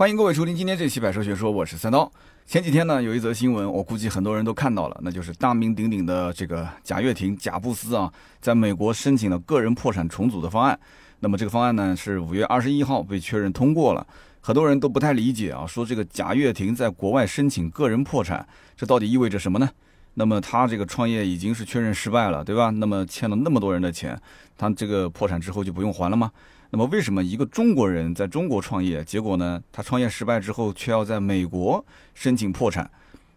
[0.00, 2.10] 欢迎各位收听今天这期《百车学说》，我是三刀。
[2.46, 8.10] 前几天呢，有一则新闻，我估计很多人都看到了，那就是大名鼎鼎的这个贾跃亭贾布斯啊，
[8.40, 10.80] 在美国申请了个人破产重组的方案。
[11.18, 14.06] 那么这个方案呢，是五月二十一号被确认通过了。
[14.40, 19.68] 很多人都不太理解啊，说这个贾跃亭在国外申请个人破产，这到底意味着什么呢？
[20.14, 22.70] 那么他这个创业已经是确认失败了，对吧？
[22.70, 24.18] 那么欠了那么多人的钱，
[24.56, 26.32] 他这个破产之后就不用还了吗？
[26.70, 29.60] 那么为什么一个中国人在中国创业，结果呢？
[29.72, 31.84] 他创业失败之后，却要在美国
[32.14, 32.88] 申请破产？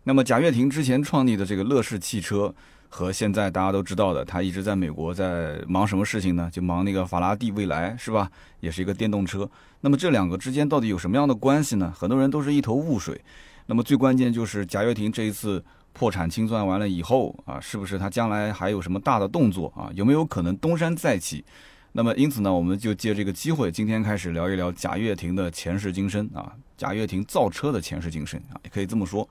[0.03, 2.53] 那么贾跃亭之前创立的这个乐视汽车，
[2.89, 6.47] 和现在大家都知道的，他一直在美国在忙什么事情呢？
[6.53, 8.29] 就忙那个法拉第未来，是吧？
[8.59, 9.49] 也是一个电动车。
[9.81, 11.91] 那么这两个之间到底有什么样的关系呢？
[11.97, 13.19] 很多人都是一头雾水。
[13.65, 19.89] 那么最关键就是贾跃亭这一次破产清算完了以后啊，是不是他将来还有什么大的动作啊？
[19.95, 21.43] 有没有可能东山再起？
[21.95, 29.27] 那么，因此呢，我们就借这个机会，今天开始聊一聊贾跃亭的前世今生啊，贾跃亭造车的前世今生啊，也可以这么说。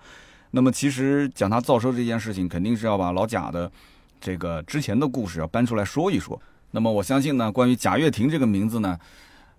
[0.53, 3.69] 那么，其实讲他造车这件事情，肯定是要把老贾的
[4.21, 6.41] 这个之前的故事要搬出来说一说。
[6.71, 8.97] 那么，我相信呢，关于贾跃亭这个名字呢，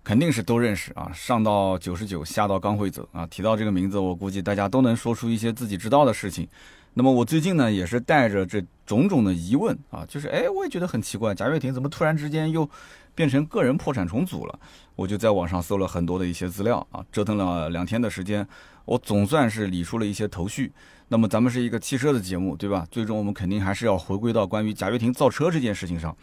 [0.01, 6.47] 肯定是都认识啊，上到九十九，下到刚会走啊，提到这个名字，我估计大家都能说出一些自己知道的事情。
[6.93, 12.69] 那么我最近呢，也是带着这种种的疑问啊，就是哎，我也觉得很奇怪，贾跃亭怎么突然之间又
[13.15, 14.59] 变成个人破产重组了？
[14.95, 18.47] 我就在网上搜了很多的一些资料啊，折腾了两天的时间，
[18.85, 20.71] 我总算是理出了一些头绪。
[21.09, 22.87] 那么咱们是一个汽车的节目，对吧？
[22.89, 26.15] 最终我们肯定还是要回归到关于贾跃亭造车这件事情上。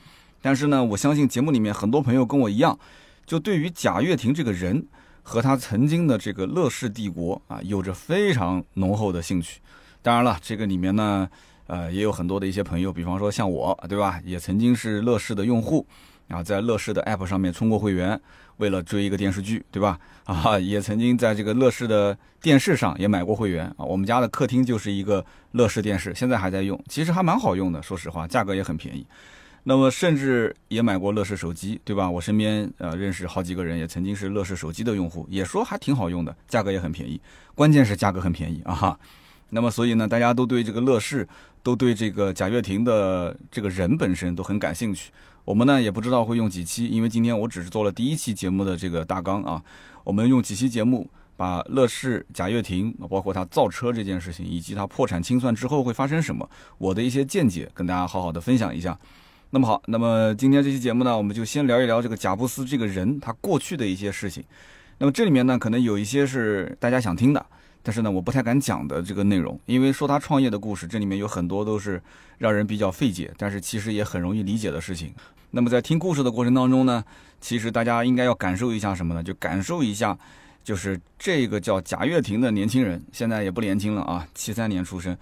[0.43, 2.79] 但是呢，我相信节目里面很多朋友跟我一样，
[3.27, 4.87] 就对于贾跃亭这个人
[5.23, 9.61] 和他曾经的这个乐视帝国啊，有着非常浓厚的兴趣。
[10.03, 11.29] 当然了，这个里面呢，
[11.71, 14.21] 呃，也有很多的一些朋友，比方说像我，对吧？
[14.25, 15.87] 也曾经是乐视的用户，
[16.27, 18.21] 啊，在乐视的 App 上面充过会员，
[18.57, 19.97] 为了追一个电视剧，对吧？
[20.25, 23.85] 啊，也曾经在这个乐视的电视上也买过会员啊。
[23.85, 29.07] 我们家的客厅就是一个乐视电视，现在还在用，其实还蛮好用的，说实话，价格也很便宜。
[29.63, 32.11] 那么甚至也买过乐视手机，对吧？
[32.11, 37.21] 我身边呃认识好几个人也曾经是乐视手机的用户，也说还挺好用的，价格也很便宜，
[37.55, 38.99] 关键是价格很便宜啊哈。
[39.51, 41.27] 那么，所以呢，大家都对这个乐视，
[41.63, 45.11] 都对这个贾跃亭的这个人本身都很感兴趣。
[45.45, 49.63] 我们呢也不知道会用几期，因为今天我只是做了第一期节目的这个大纲啊。
[50.05, 58.97] 我们用几期节目，把乐视、贾跃亭，包括他造车这件事情，以及他破产清算之后会发生什么，我的一些见解，跟大家好好的分享一下。
[59.51, 64.45] 那么好，那么今天这期节目呢，我们就先聊一聊这个贾布斯这个人他过去的一些事情。
[64.99, 67.45] 那么这里面呢，可能有一些是大家想听的。
[67.83, 72.01] 但是呢，我不太敢讲的这个内容，因为说他创业的故事，这里面有很多都是
[72.39, 75.13] 让人比较费解，但是其实也很容易理解的事情。
[75.51, 77.03] 那么在听故事的过程当中呢，
[77.41, 79.23] 其实大家应该要感受一下什么呢？
[79.23, 80.17] 就感受一下，
[80.63, 85.17] 就是这个叫贾跃亭的年轻人，现在也不年轻了啊，七三年出生，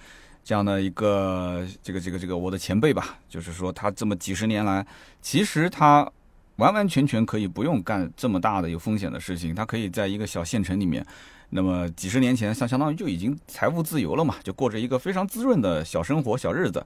[0.45, 4.85] 这样的一个这个这个这个我的前辈吧，就是说他这么几十年来，
[5.23, 6.11] 其实他
[6.59, 11.05] 完完全全可以不用干这么大的有风险的事情，他可以在一个小县城里面。
[11.51, 16.85] 那么几十年前，相相当于就已经财务自由了嘛，就过着一个非常滋润的小生活、小日子，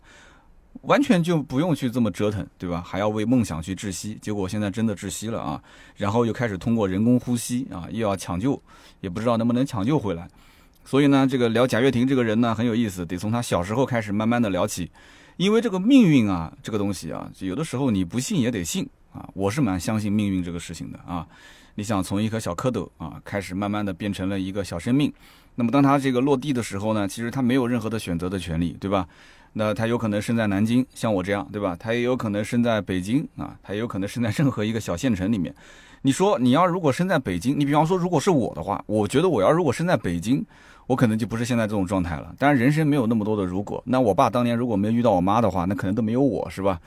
[0.82, 2.80] 完全就不用去这么折腾，对吧？
[2.86, 5.60] 还要为梦想去窒息，结果现在真的窒息了啊！
[5.96, 8.62] 然后又开始通过人工呼吸啊，又要抢救，
[9.00, 10.28] 也不知道能不能抢救回来。
[10.84, 14.90] 所以呢，这个聊贾跃亭这个人呢很有意思，得从他小时候开始慢慢的聊起，
[15.38, 19.28] 因为这个命运啊，这个东西啊，有的时候你不信也得信啊。
[19.34, 21.26] 我是蛮相信命运这个事情的啊。
[21.74, 25.10] 你想从一颗小蝌蚪啊，开始慢慢的变成了一个小生命，
[25.54, 29.08] 那么当他这个落地的时候呢，其实他没有任何的选择的权利，对吧？
[29.54, 31.76] 那他有可能生在南京，像我这样，对吧？
[31.78, 35.54] 他也有可能生在北京啊，他也有可能生在任何一个小县城里面。
[36.02, 40.44] 你说你要如果生在北京，你比方说如果是我的话，我觉得我要如果生在北京，
[40.86, 42.34] 我可能就不是现在这种状态了。
[42.38, 46.78] 当然人生没有那么多的如果，那我爸当年如果没有遇到我妈的话，那可能都没有我是吧？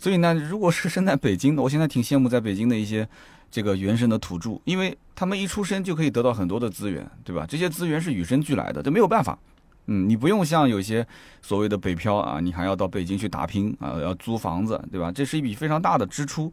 [0.00, 3.06] 所以呢，如果是生在北京的，我现在挺羡慕在北京的一些。
[3.52, 7.44] 这个原生的土著，因为他们一出生就可以得到很多的资源，对吧？
[7.48, 9.36] 这些资源是与生俱来的，这没有办法。
[9.86, 11.04] 嗯，你不用像有些
[11.42, 15.10] 所谓的北漂啊，你还要到北京去打拼啊，要租房子，对吧？
[15.10, 16.52] 这是一笔非常大的支出。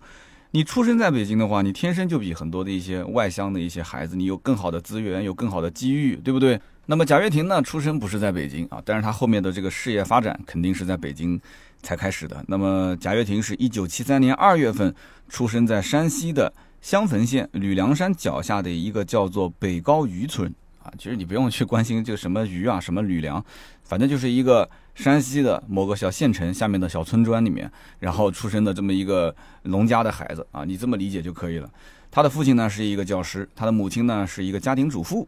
[0.50, 6.60] 你出生在北京的话，你天生就比很多的一些外乡的一些孩子，你有更好的资源，有更好的机遇，对不对？
[6.88, 11.40] 那么贾跃亭呢，出生不是在北京啊，但是他后面的这个事业发展肯定是在北京
[11.82, 12.44] 才开始的。
[12.48, 14.94] 那么贾跃亭是一九七三年二月份
[15.30, 16.54] 出生在山西的。
[16.80, 23.44] 襄汾县吕梁山脚下的一个叫做北高渔村啊，其实你不用去关心这个什么渔啊，什么吕梁，
[23.84, 27.70] 反正就是一个山西的某个小县城下面的小村庄里面，
[28.00, 31.70] 然后出生的这么一个农家的孩子啊，你这么理解就可以了。
[32.12, 35.28] 他的父亲呢是一个教师，他的母亲呢是一个家庭主妇，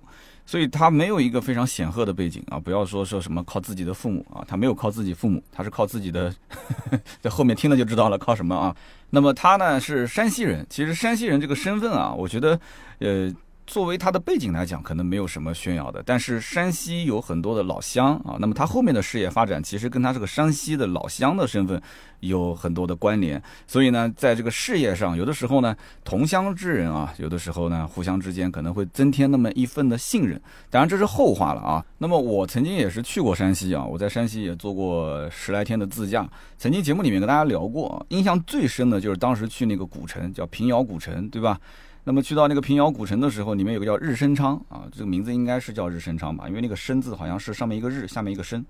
[0.49, 2.57] 所以他没有一个非常显赫的背景啊。
[2.57, 6.33] 不要说说什么靠自己的父母啊，他没有靠自己父母，他是靠自己的，
[7.21, 8.75] 在后面听了就知道了，靠什么啊？
[9.11, 12.59] 那么他呢是山西人，其实山西人这个身份啊，我觉得，
[12.97, 13.31] 呃。
[13.69, 16.01] 作为他的背景来讲，可能没有什么炫耀的。
[16.03, 21.79] 但是山西有很多的老乡啊，那么他后面的事业发展，其实跟他这个山西的老乡的身份
[22.21, 23.39] 有很多的关联。
[23.67, 30.41] 所以呢，在这个事业上，有的时候呢，同乡之人啊，有的时候呢，互相之间可能会增添那么一份的信任。
[30.71, 31.85] 当然这是后话了啊。
[31.99, 36.27] 那么我曾经也是去过山西啊，我在山西也做过十来天的自驾。
[36.57, 41.59] 曾经节目里面跟大家聊过，印象最深的就是当时去那个古城，叫平遥古城，对吧？
[42.09, 48.65] 那么去到那个平遥古城的时候，里面有个叫日升昌啊，这个名字应该是叫日升昌吧，因为那个“升”字好像是上面一个日，下面一个“升”。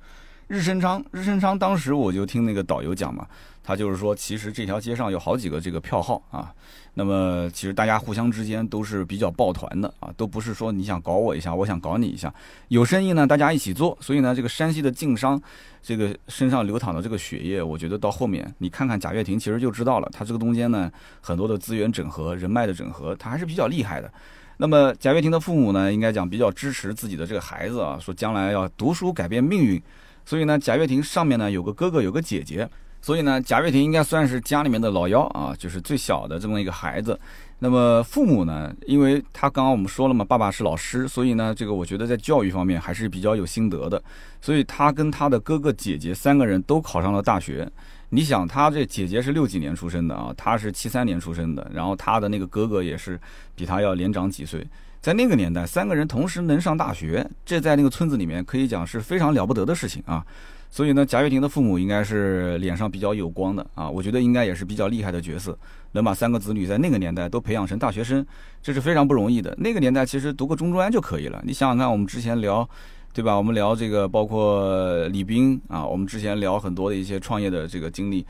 [0.47, 3.25] 日升昌，日升昌，当时我就听那个导游讲嘛，
[3.69, 6.51] 他就是说，其实这条街上有好几个这个票号啊，
[6.95, 12.33] 那么其实大家互相之间都是比较抱团的啊，都不是说你想搞我一下，我想搞你一下，
[12.69, 15.39] 有生意呢大家一起做，所以呢，这个山西的晋商，
[15.83, 20.91] 这个身上流淌的这个血液，我觉得到后面你看看贾跃亭，其实就知道了，他这个中间呢
[21.21, 24.11] 很多的资源整合、人脉的整合，他还是比较厉害的。
[24.57, 29.79] 那么贾跃亭的父母呢，应该讲比较支持自己的这个孩子啊，说将来要读书改变命运。
[30.25, 32.69] 所以呢，贾跃亭上面呢有个哥哥，有个姐姐，
[33.01, 37.17] 所以呢，贾跃亭应该算是家里面的老幺啊，就是最小的这么一个孩子。
[37.61, 44.01] 那么父母呢，因为他刚刚我们说了嘛，爸爸是老师，所以呢，这个我觉得在教育方面还是比较有心得的。
[44.39, 47.69] 所以他跟他的哥哥姐姐三个人都考上了大学。
[48.11, 53.19] 你想，他这姐姐是六几年出生的啊，他是七三年出生的，然后他的那个哥哥也是
[53.55, 54.65] 比他要年长几岁。
[55.01, 60.25] 在那个年代，三个人同时能上大学，这在那个村子里面可以讲是非常了不得的事情啊。
[60.71, 65.57] 所以呢，贾跃亭的父母应该是脸上比较有光的啊，我觉得应该也是比较厉害的角色，
[65.93, 68.25] 能把三个子女在那个年代都培养成大学生，
[68.61, 69.55] 这是非常不容易的。
[69.57, 71.41] 那个年代其实读个中专就可以了。
[71.43, 72.67] 你想想看，我们之前聊，
[73.13, 73.35] 对吧？
[73.35, 78.23] 我们聊这个，包括李斌啊，我们之前聊很多的一些创业的这个经历，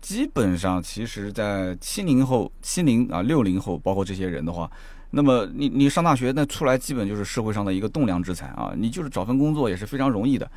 [0.00, 4.68] 基本上其实在七零后、七零啊、六零后，包括这些人的话。
[5.16, 10.50] 那么你你上大学那出来基本就是社会上的一个栋梁之才啊，你就是找份工作也是非常容易的。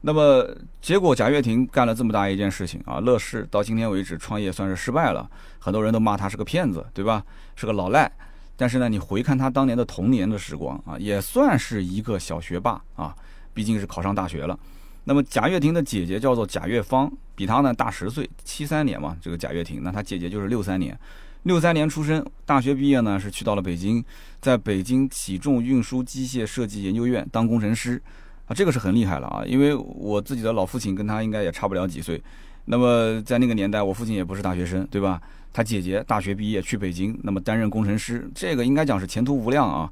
[0.00, 0.48] 那么
[0.80, 5.28] 结果贾跃亭干了这么大一件事情啊，乐视到今天为止创业算是失败了，
[5.58, 7.24] 很多人都骂他是个骗子，对吧？
[7.56, 8.10] 是个老赖。
[8.56, 13.14] 但是呢，你回看他当年的童年的时光啊，也算是一个小学霸啊，
[13.52, 14.58] 毕竟是考上大学了。
[15.04, 20.98] 那么贾跃亭的姐姐叫做贾跃芳，比他呢大十岁，七三年嘛，这个贾跃亭，那他姐姐就是六三年。
[21.44, 24.04] 六三年出生，大学毕业呢是去到了北京，
[24.40, 28.02] 在北京起重运输机械设计研究院当工程师，
[28.48, 29.44] 啊，这个是很厉害了啊！
[29.46, 32.20] 因为我自己的老父亲跟他应该也差不了几岁，
[32.64, 35.20] 那么在那个年代，我父亲也不是大学生，对吧？
[35.52, 39.90] 他姐姐大学毕业去北京，那么担任工程师，这个应该讲是前途无量啊。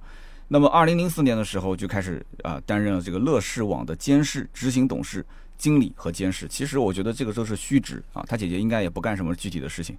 [0.49, 5.25] 那么二零零四年的时候就开始啊担任了这个乐视网的监事、执行董事、
[5.59, 6.47] 经理和监事。
[6.49, 9.97] 其实我觉得这个都是虚职啊，他姐姐应该也不干什么具体的事情。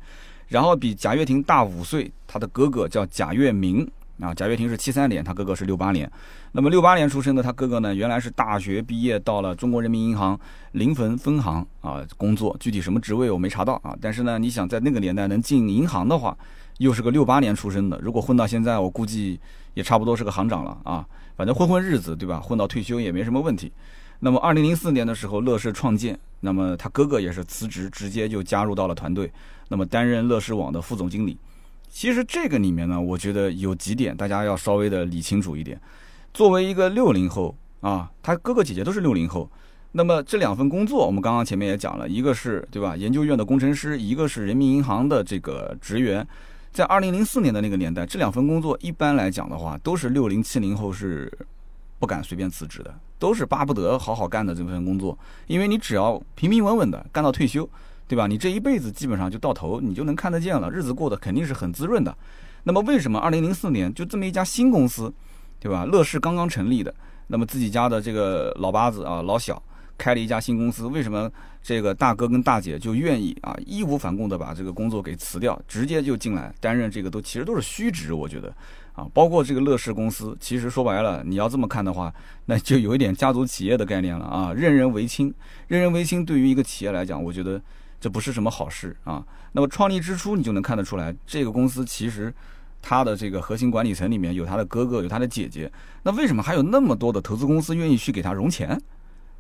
[0.47, 3.87] 然后比贾跃亭大五岁，他的哥哥叫贾跃明
[4.19, 4.33] 啊。
[4.33, 6.09] 贾跃亭是七三年，他哥哥是六八年。
[6.51, 10.39] 那么六八年出生的他哥哥呢，原来是大学毕业到了中国人民银行
[10.71, 13.95] 临汾分行啊工作，具体什么职位我没查到啊。
[14.01, 16.37] 但是呢，你想在那个年代能进银行的话，
[16.77, 19.39] 又是个六八年出生的，如果混到现在，我估计
[19.73, 21.05] 也差不多是个行长了啊。
[21.35, 22.39] 反正混混日子，对吧？
[22.39, 23.71] 混到退休也没什么问题。
[24.19, 29.31] 那么二零零四年的时候，乐视创建，那么他哥哥也是辞职，直接就加入到了团队。
[29.67, 31.37] 那么担任乐视网的副总经理，
[31.89, 35.79] 其实这个里面呢，我觉得有几点大家要稍微的理清楚一点。
[36.33, 39.49] 作为一个六零后啊，他哥哥姐姐都是六零后，
[39.93, 46.27] 那么这两份工作，我们刚刚前面也讲了，一个是对吧，研究院的工程师，一个是人民银行的这个职员，
[46.71, 51.31] 在二零零四年的那个年代，这两份工作一般来讲的话，都是六零七零后是
[51.97, 55.17] 不敢随便辞职的，都是巴不得好好干的这份工作，
[55.47, 57.67] 因为你只要平平稳稳的干到退休。
[58.07, 58.25] 对吧？
[58.25, 62.15] 你这一辈子基本上就到头，你就能看得见了，日子过得肯定是很滋润的。
[62.63, 65.13] 那么为什么二零零四年就这么一家新公司，
[65.59, 65.85] 对吧？
[65.85, 66.93] 乐视刚刚成立的，
[67.27, 69.61] 那么自己家的这个老八子啊，老小
[69.97, 71.29] 开了一家新公司，为什么
[71.61, 78.53] 这个大哥跟大姐就愿意啊义无反顾的把这个工作给辞掉，直接就进来担任这个都其实都是虚职，我觉得
[78.93, 82.13] 啊，包括这个乐视公司，其实说白了，你要这么看的话，
[82.45, 85.33] 那就有一点家族企业的概念了啊，任人唯亲，
[85.67, 87.61] 任人唯亲对于一个企业来讲，我觉得。
[87.99, 89.25] 这不是什么好事啊！
[89.53, 92.33] 那么创立之初，你就能看得出来，这个公司其实
[92.81, 95.71] 它的这个核心管理层里面有他的哥哥，有他的姐姐。
[96.03, 98.79] 那为什么还有那么多的投资公司愿意去给他融钱？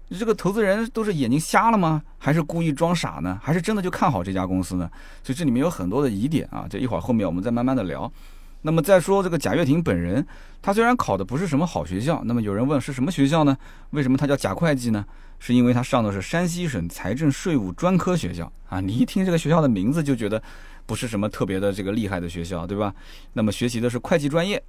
[0.09, 2.01] 这个投资人都是眼睛瞎了吗？
[2.17, 3.39] 还是故意装傻呢？
[3.43, 4.89] 还是真的就看好这家公司呢？
[5.21, 6.65] 所以这里面有很多的疑点啊！
[6.69, 8.11] 这一会儿后面我们再慢慢的聊。
[8.67, 10.27] 那么再说这个贾跃亭本人，
[10.61, 13.57] 他虽然考的不是什么好学校，那么有人问是什么学校呢？
[13.91, 15.05] 为什么他叫贾会计呢？
[15.39, 18.81] 是因为他上的是山西省财政税务专科学校啊！
[18.81, 20.41] 你一听这个学校的名字就觉得
[20.85, 22.93] 不是什么特别的这个厉害的学校，对吧？
[23.31, 24.61] 那么学习的是会计专业。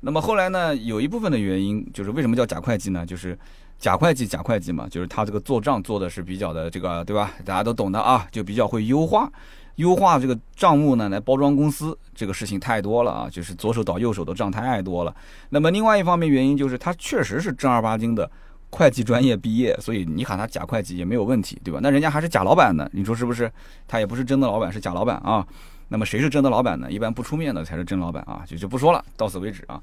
[0.00, 3.06] 那么后来呢，有一部分的原因就是为什么叫贾会计呢？
[3.06, 3.38] 就是
[3.78, 7.32] 贾会计，贾会计嘛，就是他这个做账做的是比较的这个，对吧？
[7.42, 9.32] 大家都懂的啊，就比较会优化。
[9.76, 15.14] 优化这个账目呢，来包装公司，这个事情太多了啊，就是左手倒右手的账太多了。
[15.50, 18.30] 那么另外一方面原因就是他确实是正儿八经的
[18.70, 21.78] 会计专业毕业，所以你喊他假会计也没有问题，对吧？
[21.82, 23.50] 那人家还是假老板呢，你说是不是？
[23.86, 25.46] 他也不是真的老板，是假老板啊。
[25.88, 26.90] 那么谁是真的老板呢？
[26.90, 29.80] 一般不出面的才是真老板啊，就就不说了，到此为止啊。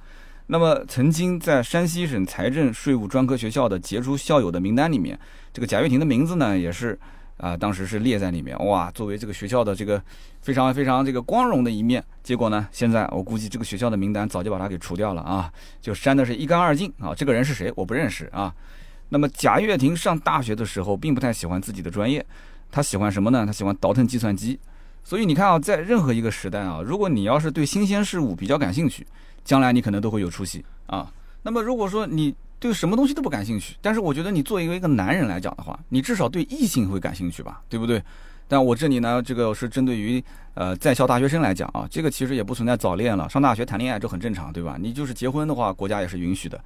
[0.48, 5.18] 那么曾经在山西省财政税务专科学校的杰出校友的名单里面，
[5.54, 7.00] 这个贾跃亭的名字呢也是。
[7.38, 10.02] 啊，当时是列在里面哇，作为这个学校的这个
[10.42, 12.04] 非常非常这个光荣的一面。
[12.22, 17.13] 结果呢，现在我估计这个学校的名单早就把他给除掉了啊，就删的是一干二净啊。
[17.16, 17.72] 这个人是谁？
[17.75, 18.54] 我不认识啊。
[19.10, 22.25] 那么贾跃亭上大学的时候，并不太喜欢自己的专业，
[22.72, 23.46] 他喜欢什么呢？
[23.46, 24.60] 他喜欢倒腾计算机。
[25.04, 29.06] 所以你看啊，在任何一个时代啊，如果你要是对新鲜事物比较感兴趣，
[29.44, 31.12] 将来你可能都会有出息啊。
[31.44, 38.01] 那么如果说你对什么东西都不感兴趣，但是我觉得你作为一个一个男人来讲的话，你至少对异性会感兴趣吧，对不对？
[38.48, 44.77] 但我这里呢，这个是针对于呃在校大学生来讲啊，这个其实也不存在早恋了，上大学谈恋爱这很正常，对吧？
[44.79, 46.58] 你就是结婚的话，国家也是允许的。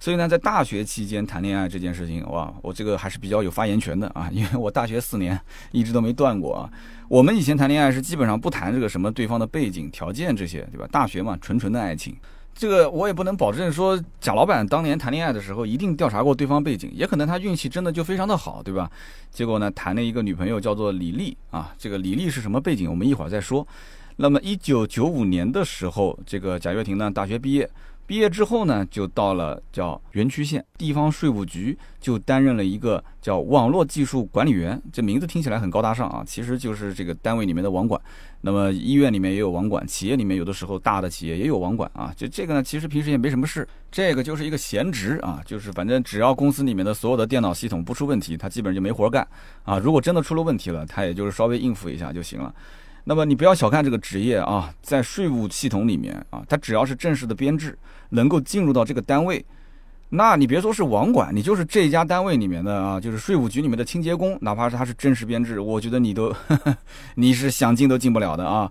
[0.00, 5.38] 所以呢，在大学期间谈恋爱这件事情，哇，我这个还是比较有发言权的啊，因为我大学四年
[5.70, 6.70] 一直都没断过啊。
[7.08, 10.88] 我们以前谈恋爱是基本上不谈这个什么对方的背景条件这些，对吧？
[10.90, 12.16] 大学嘛，纯纯的爱情。
[12.54, 18.90] 这个我也不能保证说贾老板当年谈恋爱的时候一定调查过对方背景，也可能他运气真的就非常的好，对吧？
[19.30, 23.66] 结果呢，谈了一个女朋友叫做李丽啊，这个李丽是什么背景，我们一会儿再说。
[24.16, 27.68] 那么一九九五年的时候，这个贾跃亭呢大学毕业。
[28.12, 34.78] 毕业之后呢，就到了叫园区县地方税务局，就担任了一个叫网络技术管理员。
[34.92, 37.98] 这名字听起来很高大上啊，其实就是这个单位里面的网管。
[38.42, 42.12] 那么医院里面也有网管，企业里面有的时候大的企业也有网管啊。
[42.14, 49.26] 就这个呢，其实平时也没什么事，这个就是一个闲职啊，就是反正只要公司里面的所有的电脑系统不出问题，他基本上就没活干
[49.62, 49.78] 啊。
[49.78, 52.54] 如果真的出了问题了，他也就是稍微应付一下就行了。
[53.04, 57.76] 那么你不要小看这个职业啊，在税务系统里面啊，它只要是正式的编制，
[58.10, 59.44] 能够进入到这个单位，
[60.10, 66.32] 那你别说是网管，你就是这家单位里面的啊，就是税务局里面的清洁工，哪怕是他是正式编制，我觉得你都
[67.16, 68.70] 你是想进都进不了的啊。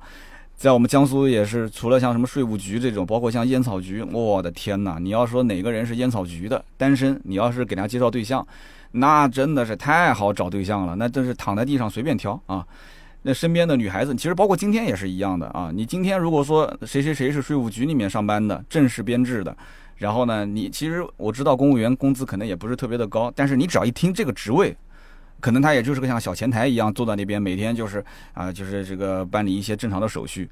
[0.55, 4.99] 在我们江苏也是，除了像什么税务局这种，包括像烟草局，我的天哪！
[4.99, 8.45] 你要说哪个人是烟草局的单身，你要是给他介绍对象，
[8.91, 12.63] 那真的是太好找对象了，那真是躺在地上随便挑啊。
[13.23, 15.71] 那身边的女孩子，其实包括今天也是一样的啊。
[15.73, 19.55] 你今天如果说谁谁谁是税务局里面上班的，正式编制的，
[19.97, 24.75] 然后呢，你其实我知道公务员工资可能也不是特别的高，但是你只要一听这个职位，
[25.39, 30.49] 可能他也就是个像小前台一样坐在那边，每天就是啊，就是这个办理一些正常的手续。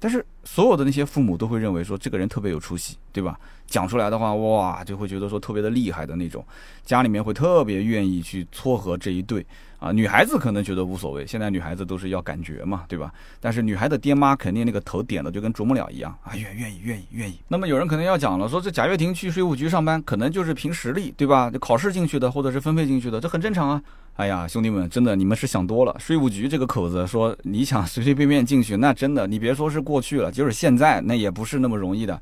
[0.00, 3.36] 但是所有的那些父母都会认为说这个人特别有出息，对吧？
[3.66, 6.44] 讲出来的话，哇，就会觉得说特别的厉害的那种，
[6.84, 9.44] 家里面会特别愿意去撮合这一对。
[9.78, 13.12] 啊，女孩子可能觉得无所谓，现在女孩子都是要感觉嘛，对吧？
[13.40, 17.38] 但是女孩的爹妈肯定那个头点的就跟啄木鸟一样啊，愿愿意愿意愿意。
[17.46, 21.50] 那么有人可能要讲了，说这贾跃亭去税务局上班，可能就是凭实力，对吧？
[21.60, 23.82] 考试进去的，或者是分配进去的，这很正常啊。
[24.16, 25.94] 哎呀，兄弟们，真的你们是想多了。
[26.00, 32.20] 税务局这个口子，说你想随随便便进去，那真的你别说是过去了，就是现在那也不是那么容易的。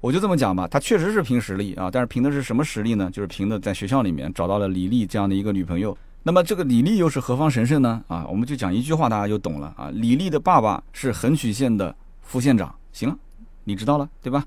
[0.00, 3.08] 我就这么讲吧，他确实是凭实力啊，但是凭的是什么实力呢？
[3.12, 5.96] 就是凭的在学校里面找到了李丽这样的一个女朋友。
[6.26, 8.02] 那么这个李丽又是何方神圣呢？
[8.08, 9.92] 啊，我们就讲一句话，大家就懂了啊。
[9.92, 13.16] 李丽的爸爸是横曲县的副县长，行了，
[13.62, 14.44] 你知道了对吧？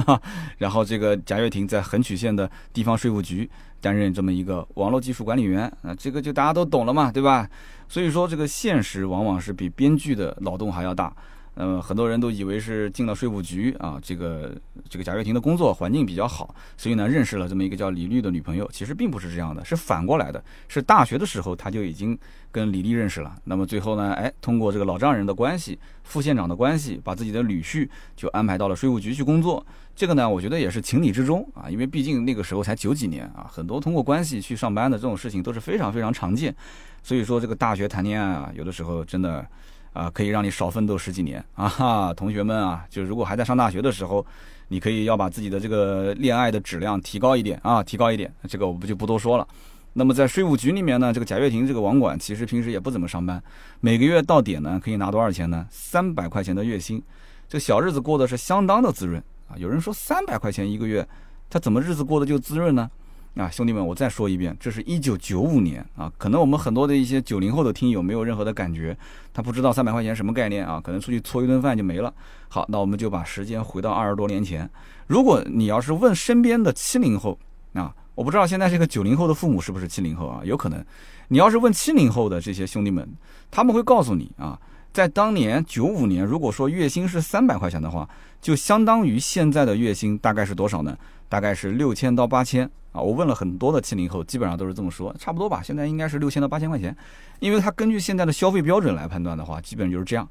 [0.58, 7.48] 然后这个贾跃亭在横曲县的地方税务局担任这么一个网络技术管理员，啊，这个就大家都懂了嘛，对吧？
[7.88, 11.10] 所以说这个现实往往是比编剧的脑洞还要大。
[11.54, 14.56] 呃，很多人都以为是进了税务局啊，这个
[14.88, 18.66] 这个贾跃亭的工作环境比较好，所以呢认识了这么一个叫李丽的女朋友。
[18.72, 22.18] 其实并不是这样的，是反过来的，是大学的时候他就已经
[22.50, 23.36] 跟李丽认识了。
[23.44, 29.62] 那么最后呢，哎，通过这个老丈人的关系、副县长的关系，把自己的女婿就安排到了税务局去工作。
[29.94, 36.54] 这个呢，我觉得也是情理之中啊，因为毕竟那个时候才九几年啊，很多通过关系去上班的这种事情都是非常非常常见。
[37.02, 39.46] 所以说这个大学谈恋爱啊，有的时候真的。
[39.92, 41.68] 啊，可以让你少奋斗十几年 啊！
[41.68, 44.24] 哈，同学们啊，就如果还在上大学的时候，
[44.68, 48.32] 你可以要把自己的这个恋爱的质量提高一点啊，提高一点。
[48.48, 49.46] 这个我不就不多说了。
[49.92, 53.42] 那么在税务局里面呢，这个贾跃亭这个网管其实平时也不怎么上班，
[53.80, 55.66] 每个月到点呢可以拿多少钱呢？
[55.70, 57.02] 三百块钱的月薪。
[57.46, 59.52] 这小日子过得是相当的滋润啊。
[59.58, 61.06] 有人说三百块钱一个月，
[61.50, 62.90] 他怎么日子过得就滋润呢？
[63.34, 68.94] 啊，兄弟们，我再说一遍，这是一九九五年啊，可能我们很多的一些九零后的听友没有任何的感觉，
[69.32, 72.12] 他不知道三百块钱什么概念啊，可能出去搓一顿饭就没了。
[72.48, 74.68] 好，那我们就把时间回到二十多年前，
[75.06, 77.38] 如果你要是问身边的七零后
[77.72, 80.84] 啊，我不知道现在这个九零后的父母是不是七零后啊，有可能，
[81.28, 83.08] 你要是问七零后的这些兄弟们，
[83.50, 84.60] 他们会告诉你啊，
[84.92, 88.06] 在当年九五年，如果说月薪是三百块钱的话，
[88.42, 90.94] 就相当于现在的月薪大概是多少呢？
[91.32, 95.62] 大概是六千到八千啊，我问了很多的七零后，基本上都是这么说，差不多吧。
[95.62, 96.94] 现在应该是六千到八千块钱，
[97.40, 100.28] 因为他根据现在的消费标准来判断的话，基本就是这样。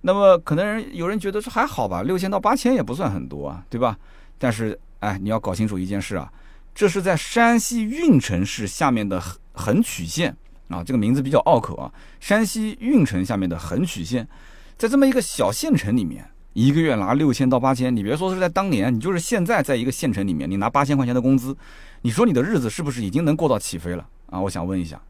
[0.00, 3.96] 那么可能有人觉得说还好吧，六千到八千也不算很多啊，对吧？
[4.38, 6.28] 但是哎，你要搞清楚一件事啊，
[6.74, 14.28] 这是在山西运城市下面的横曲县啊，这个名字比较拗口啊，山西运城下面的横曲县，
[14.76, 16.28] 在这么一个小县城里面。
[16.60, 21.56] 一个月拿六千到八千，你别说是在当年，你就是现在在一个县城里面，你拿八千块钱的工资，
[22.02, 24.38] 你说你的日子是不是已经能过到起飞了啊？
[24.38, 25.00] 我想问一下，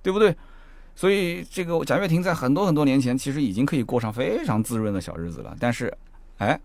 [0.00, 0.32] 对不对？
[0.94, 5.56] 所以这个贾跃亭在很多很多年前，其实已经可以过上非常滋润的小日子了。
[5.58, 5.92] 但是，
[6.38, 6.60] 哎，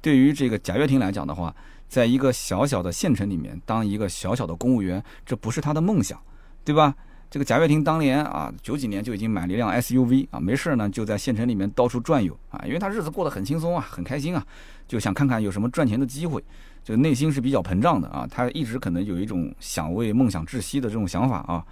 [0.00, 1.54] 对于这个贾跃亭来讲的话，
[1.88, 6.20] 在一个小小的县城里面当一个小小的公务员，这不是他的梦想，
[6.64, 6.92] 对吧？
[7.30, 14.46] 这个贾跃亭当年啊，九几年就已经买了一辆 SUV 啊，没事呢就在县城里面到处转悠啊，因为他日子过得很轻松啊，很开心啊，
[14.86, 16.42] 就想看看有什么赚钱的机会，
[16.84, 21.64] 就内心是比较膨胀的啊，他一直可能有一种想为梦想窒息的这种想法啊。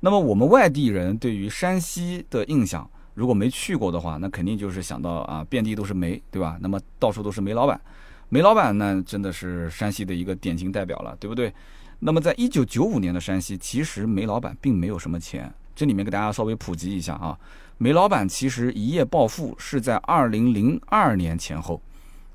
[0.00, 6.58] 那么我们外地人对于山西的印象，如果没去过的话，那肯定就是想到啊，遍地都是煤，对吧？
[6.60, 7.80] 那么到处都是煤老板，
[8.30, 11.52] 煤老板那真的是山西的一个典型代表了，对不对？
[12.04, 15.52] 那么，在一九九五年的山西，其实煤老板并没有什么钱。
[15.72, 17.38] 这里面给大家稍微普及一下啊，
[17.78, 21.80] 煤老板其实一夜暴富是在二零零二年前后。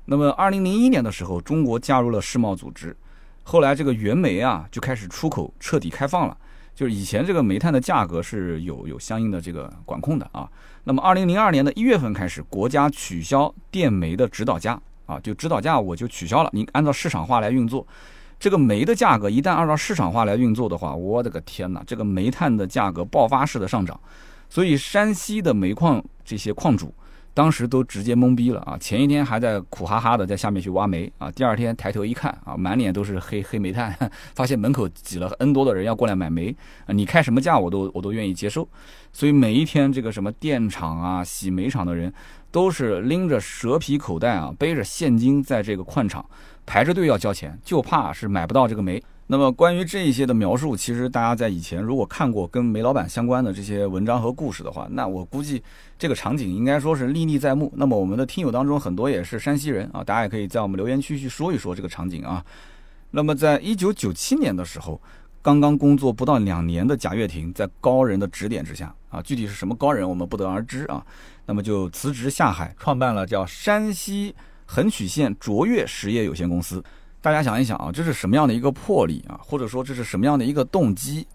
[0.06, 2.96] 那么，二零零一年的时候，中国加入了世贸组织，
[3.42, 6.34] 后来这个原煤啊就开始出口彻底开放了。
[6.74, 10.50] 就是以前这个煤炭的价格是有有相应的这个管控的啊。
[10.84, 17.86] 那么，二零零二年的一月份开始，国家取消电煤的指导价啊，就指导价我就取消了，你按照市场化来运作。
[18.38, 21.82] 这个煤的价格一旦按照市场化来运作的话，我的个天哪！
[21.84, 23.98] 这个煤炭的价格爆发式的上涨，
[24.48, 26.94] 所以山西的煤矿这些矿主
[27.34, 28.76] 当时都直接懵逼了啊！
[28.78, 33.92] 前一天还在苦哈哈的在下面去挖煤啊，第二天抬头一看啊，满脸都是黑黑煤炭，
[34.34, 36.54] 发现门口挤了 N 多的人要过来买煤
[36.86, 36.92] 啊！
[36.92, 38.68] 你开什么价我都我都愿意接受，
[39.12, 42.12] 所以每一天这个什么电厂啊、洗煤厂的人
[42.52, 46.24] 都是拎着蛇皮口袋啊，背着现金在这个矿场。
[46.68, 49.02] 排着队要交钱，就怕是买不到这个煤。
[49.26, 55.62] 那么关于这一些的描述，其实大家在以前如果看过跟煤老板相关的这些文章和故事的话，那我估计
[55.98, 57.72] 这个场景应该说是历历在目。
[57.74, 62.44] 那么我们的听友当中很多也是山西人啊，大家也可以在我们留言区去说一说这个场景啊。
[63.10, 65.00] 那么在一九九七年的时候，
[65.40, 71.04] 刚刚工作不到两年的贾跃亭，在高人的指点之下啊，具体是什么高人我们不得而知啊。
[71.46, 74.34] 那么就辞职下海，创办了叫山西。
[74.70, 76.84] 横曲线卓越实业有限公司，
[77.22, 79.40] 大家想一想啊，这是什么样的一个魄力啊？
[79.42, 81.26] 或者说这是什么样的一个动机？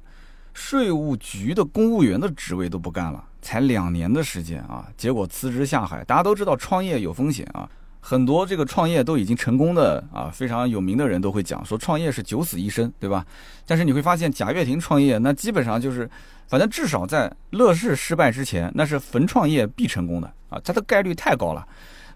[0.53, 6.03] 税务局的公务员的职位都不干了，才两年的时间啊，结果辞职下海。
[6.03, 7.67] 大家都知道创业有风险啊，
[7.99, 13.25] 很多这个创业都已经成功的啊，非常有名的人都会讲说创业是九死一生，对吧？
[13.65, 16.07] 但是你会发现贾跃亭创业那基本上就是，
[16.47, 21.67] 反正至少在乐视失败之前，那是逢创业必成功的啊，他的概率太高了。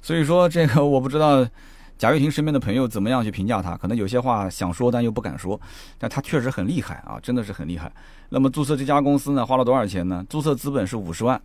[0.02, 1.46] 所以说这个我不知道
[1.98, 5.60] 贾跃亭身边的朋友怎么样去评价他，可能有些话想说但又不敢说，
[5.98, 7.92] 但他确实很厉害啊，真的是很厉害。
[8.30, 10.24] 那么注册这家公司呢，花了多少钱呢？
[10.30, 11.42] 注册资本是五十万，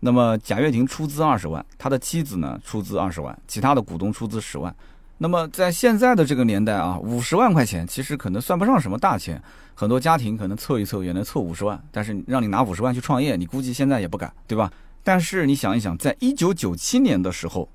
[0.00, 4.74] 那么贾跃亭出资二十万，他的妻子呢出资二十万，其他的股东出资十万。
[5.18, 9.40] 那么在现在的这个年代啊，五十万块钱其实可能算不上什么大钱，
[9.74, 14.68] 很多家庭可能凑一凑也能凑五十万，但是让你拿五十万去创业，你估计现在也不敢，对吧？
[15.04, 17.68] 但是你想一想，在一九九七年的时候。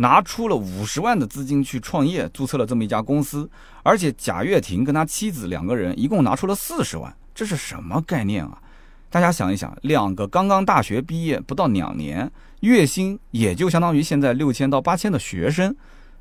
[0.00, 3.50] 拿出了五十万的资金去创业，注册了这么一家公司，
[3.82, 8.56] 而且贾跃亭跟他妻子两个人一共拿出了四十万，这是什么概念啊？
[9.10, 12.30] 大家想一想，两个刚刚大学毕业不到两年，
[12.60, 15.74] 月薪也就相当于现在六千到八千的学生，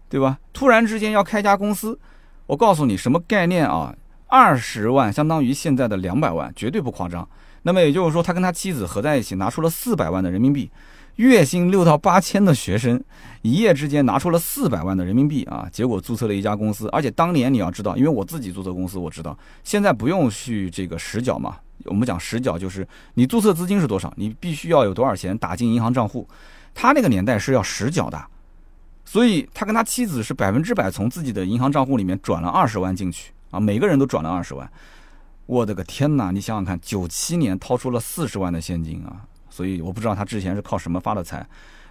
[0.09, 0.39] 对吧？
[0.53, 1.99] 突然之间要开家公司，
[2.47, 3.93] 我告诉你什么概念啊？
[4.25, 7.27] 二十万相当于现在的两百万，绝对不夸张。
[7.61, 10.71] 那么也就是说，他跟他妻子合在一起拿出了四百万的人民币。
[11.17, 13.03] 月薪六到八千的学生，
[13.41, 15.67] 一夜之间拿出了四百万的人民币啊！
[15.71, 21.57] 结果注册了一家公司，而且当年你要知道，因为我自己注册公司，我知道现在不用去这个实缴嘛。
[21.85, 26.27] 我们讲实缴就是你注册资金是多少，你必须要有多少钱打进银行账户。
[26.73, 28.23] 他那个年代是要实缴的，
[29.03, 34.69] 所以他跟他妻子是百分之百从自己的银行账户里面转了二十万进去啊，每个人都转了二十万。
[35.47, 36.29] 我的个天哪！
[36.29, 39.25] 你想想看，九七年掏出了四十万的现金啊，
[39.57, 41.43] 所以我不知道他之前是靠什么发的财。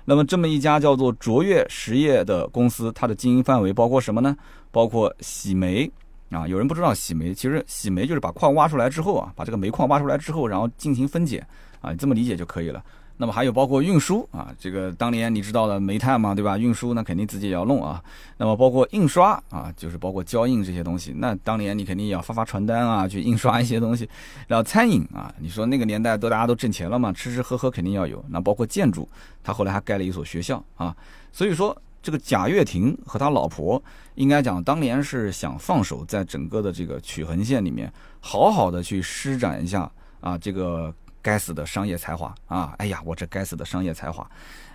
[0.04, 4.36] 那么这么一家叫做卓越实业的公司，它的经营范围包括什么呢？
[4.70, 5.90] 包括洗煤
[6.30, 6.46] 啊。
[6.46, 11.44] 有人不知道洗煤，其实洗煤就是把矿挖出来之后啊，把这个煤矿挖出来之后，然后进行分解
[11.80, 12.80] 啊，你这么理解就可以了。
[13.18, 16.58] 那么还有包括运输啊，这个当年你知道的煤炭嘛，对吧？
[16.58, 18.02] 运输那肯定自己也要弄啊。
[18.36, 24.06] 那么包括印刷啊，就是包括胶印这些东西，那当年你肯定也要发发传单啊，去印刷一些东西。
[24.46, 28.22] 然后餐饮啊，你说那个年代都大家都挣钱了嘛，吃吃喝喝肯定要有。
[28.28, 29.08] 那包括建筑，
[29.42, 30.94] 他后来还盖了一所学校啊。
[31.32, 33.82] 所以说这个贾跃亭和他老婆，
[34.16, 40.94] 应该讲当年是想放手在整个的这个曲横线里面，好好的去施展一下啊这个。
[41.26, 42.72] 该死的商业才华啊！
[42.78, 44.24] 哎呀，我这该死的商业才华。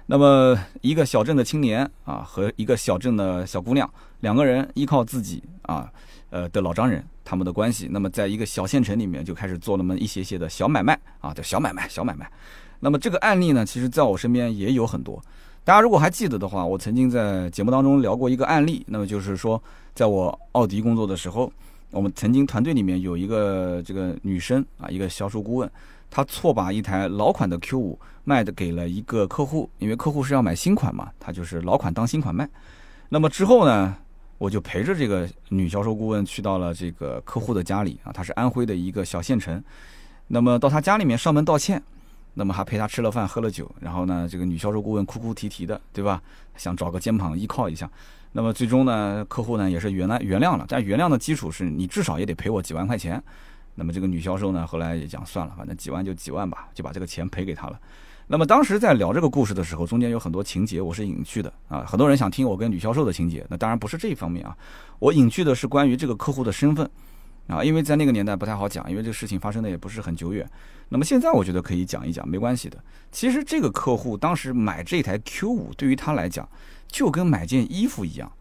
[0.06, 5.90] 那么，一个小镇的青年啊，和一个小镇的小姑娘，两个人依靠自己啊，
[6.30, 12.30] 呃的老丈人他们的关系，那么在一个小县城里面就开始做那么一些些的小买卖啊，叫小买卖，小买卖。
[12.82, 15.24] 那么这个案例呢，其实在我身边也有很多。
[15.64, 19.64] 大家如果还记得的话，我曾经在节目当中聊过一个案例，那么就是说，
[19.96, 21.50] 在我奥迪工作的时候，
[21.92, 25.72] 我们曾经团队里面有一个这个女生啊，一个销售顾问。
[26.12, 32.48] 他错把一台老款的 Q 五卖的给了一个客户，因为客户是要买新款嘛，他就是老款当新款卖。
[33.10, 33.96] 那么之后呢，
[34.38, 39.64] 我就陪着这个女销售顾问去到了这个客户的家里啊，他是安徽的一个小县城。
[40.28, 41.82] 那么到他家里面上门道歉，
[42.34, 46.22] 那么还陪他吃了饭喝了酒，然后呢，这个女销售顾问哭哭啼啼的，对吧？
[46.58, 47.90] 想找个肩膀依靠一下。
[48.34, 53.22] 那么最终呢，客户呢也是原来原谅了，但原谅的基础是你至少也得赔我几万块钱。
[53.82, 57.80] 那么这个女销售呢，后来也讲算了，反正几万就几万吧，就把这个钱赔给他了。
[58.28, 61.84] 那么当时在聊这个故事的时候，中间有很多情节，我是隐去的啊。
[61.84, 64.56] 很多人想听我跟女销售的情节，那当然不是这一方面啊。
[65.00, 66.88] 我隐去的是关于这个客户的身份
[67.48, 70.48] 啊，因为在那个年代不太好讲，因为这个事情发生的也不是很久远。
[70.90, 72.78] 那么现在我觉得可以讲一讲，没关系的。
[73.12, 76.48] 其实这个客户当时买这台 Q 五，对于他来讲
[76.88, 78.32] 就跟买件衣服一样。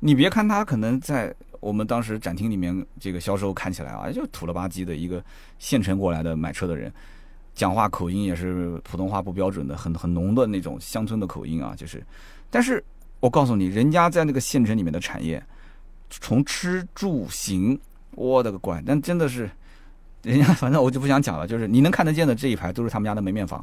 [0.00, 1.34] 你别看他可能在。
[1.60, 5.22] 我们当时展厅里面，这个销售看起来啊，就土了吧唧的一个
[5.58, 6.92] 县城过来的买车的人，
[7.54, 12.02] 讲话口音也是普通话不标准的，很很浓的那种乡村的口音啊，就是。
[12.48, 12.82] 但是
[13.20, 15.42] 我告诉你，人家在那个县城里面的产业，
[16.08, 17.78] 从吃住行，
[18.12, 18.82] 我的个乖！
[18.86, 19.50] 但真的是，
[20.22, 23.62] 人家反正我就不想讲了，就是你能看得见的这一排都是他们家的门面房。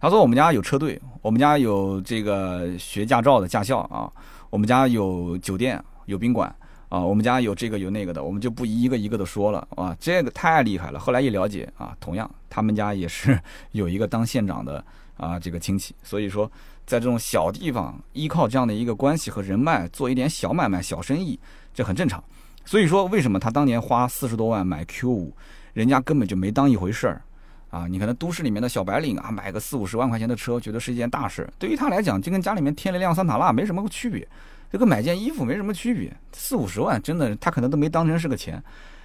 [0.00, 4.12] 他说我们家有车队，我们家有这个学驾照的驾校啊，
[4.50, 6.54] 我们家有酒店，有宾馆。
[6.88, 10.98] 啊，我们家有这个有那个的，我们就不一个一个的说了啊，这个太厉害了。
[10.98, 13.38] 后来一了解啊，同样他们家也是
[13.72, 14.82] 有一个当县长的
[15.16, 16.50] 啊这个亲戚，所以说
[16.86, 21.38] 在这种小地方依靠这样的一个关系和人脉做一点小买卖、小生意，
[21.74, 22.22] 这很正常。
[22.64, 25.34] 所以说为什么他当年花四十多万买 Q 五，
[25.74, 27.22] 人家根本就没当一回事儿
[27.70, 27.86] 啊？
[27.86, 34.26] 你可能都市里面的小白领啊，买个四五十万块钱的车，觉得是一件大事，对于他来讲，就跟家里面添了一辆桑塔纳没什么区别。
[34.70, 38.62] 这个买件衣服没什么区别，四五十万真的他可能都没当成是个钱，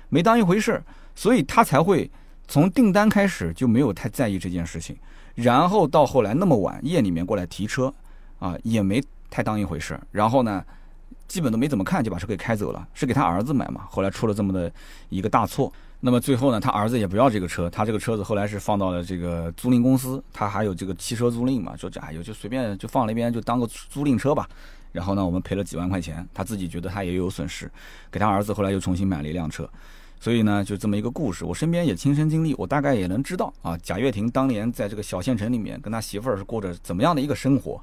[0.09, 0.83] 没当一回事儿，
[1.15, 2.09] 所以他才会
[2.47, 4.97] 从订单开始就没有太在意这件事情，
[5.35, 7.93] 然后到后来那么晚夜里面过来提车，
[8.39, 10.63] 啊也没太当一回事儿，然后呢
[11.27, 14.71] 基本都没怎么看就把车给开走了，是给他儿子买嘛，后来出了这么的
[15.09, 15.71] 一个大错，
[16.01, 24.47] 那么最后呢他儿子也不要这个车，他这个车子后来是放到了这个租赁公司，他还有这个汽车租赁嘛，说这哎呦就随便就放那边就当个租赁车吧。
[24.93, 27.69] 然后呢，我们赔了几万块钱，他自己觉得他也有损失，
[28.09, 29.69] 给他儿子后来又重新买了一辆车，
[30.19, 37.81] 所以呢，就这么一个故事，我身边也亲身经历，我大概也能知道啊，贾跃亭当年在这个小县城里面跟他媳妇儿是过着怎么样的一个生活。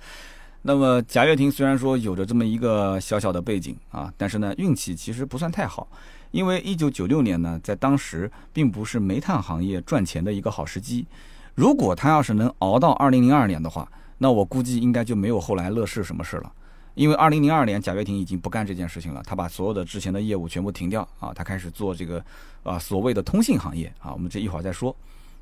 [0.60, 5.88] 那么贾跃亭虽然说有着这么一个小小的背景啊，但是呢，运气其实不算太好，
[6.32, 11.06] 因为一九九六年呢，在当时并不是煤炭行业赚钱的一个好时机，
[11.54, 13.90] 如果他要是能熬到二零零二年的话。
[14.22, 16.52] 那我估计应该就没有后来乐视什么事了，
[16.94, 22.24] 因为二零零二年贾跃亭已经不干这件事情了，他把所有的之前的业务全部停掉啊，他开始做这个
[22.62, 24.94] 啊所谓的通信行业啊，我们这一会儿再说。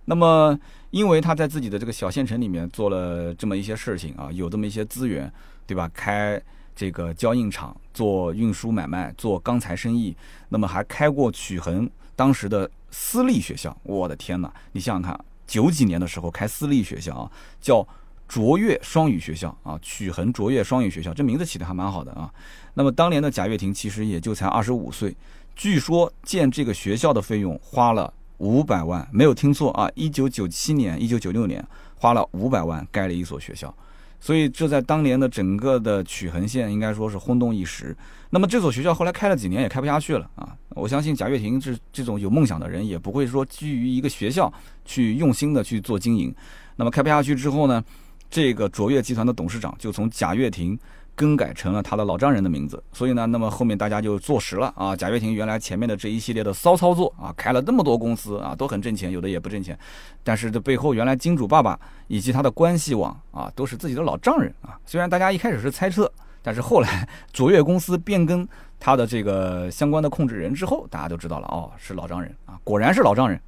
[0.06, 0.58] 那么
[0.92, 5.30] 因为他在自己的这个小县城里面做了这么一些事情啊，有这么一些资源，
[5.66, 5.86] 对吧？
[5.92, 6.40] 开
[6.74, 10.16] 这个胶印厂，做运输买卖，做钢材生意，
[10.48, 13.76] 那么还开过曲恒当时的私立学校。
[13.82, 17.86] 我的天哪，你想想看，九几年的时候开私立学校啊，叫。
[18.30, 22.32] 卓越双语学校啊，曲恒卓越双语学校，这名字起的还蛮好的啊。
[22.74, 25.12] 那么当年的贾跃亭其实也就才二十五岁，
[25.56, 31.66] 据说建这个学校的费用花了五百万，没有听错啊，一九九七年、一九九六年
[31.96, 33.74] 花了五百万盖了一所学校。
[34.20, 37.96] 所以这在当年的整个的曲横县应该说是轰动一时。
[38.28, 40.54] 那么这所学校后来开了几年也开不下去了啊！
[40.68, 44.52] 我相信贾跃亭这这种有梦想的人也不会说基于一个学校
[44.84, 46.32] 去用心的去做经营。
[46.76, 47.82] 那么开不下去之后呢，
[48.30, 50.78] 这个卓越集团的董事长就从贾跃亭。
[51.16, 54.96] 更改成了他的老丈人的名字，所以呢，那么后面大家就坐实了啊。
[54.96, 59.78] 贾跃亭原来前面的这一系列的骚操作啊，开了那么多公司啊，都很挣钱，有的也不挣钱，
[60.24, 64.78] 但是这背后原来金主爸爸以及他的关系网啊，都是自己的老丈人啊。
[64.86, 73.38] 虽然大家一开始是猜测，但是后来卓越公司变更他的这个相关的控制人之后，大家都知道了哦，是老丈人啊，果然是老丈人。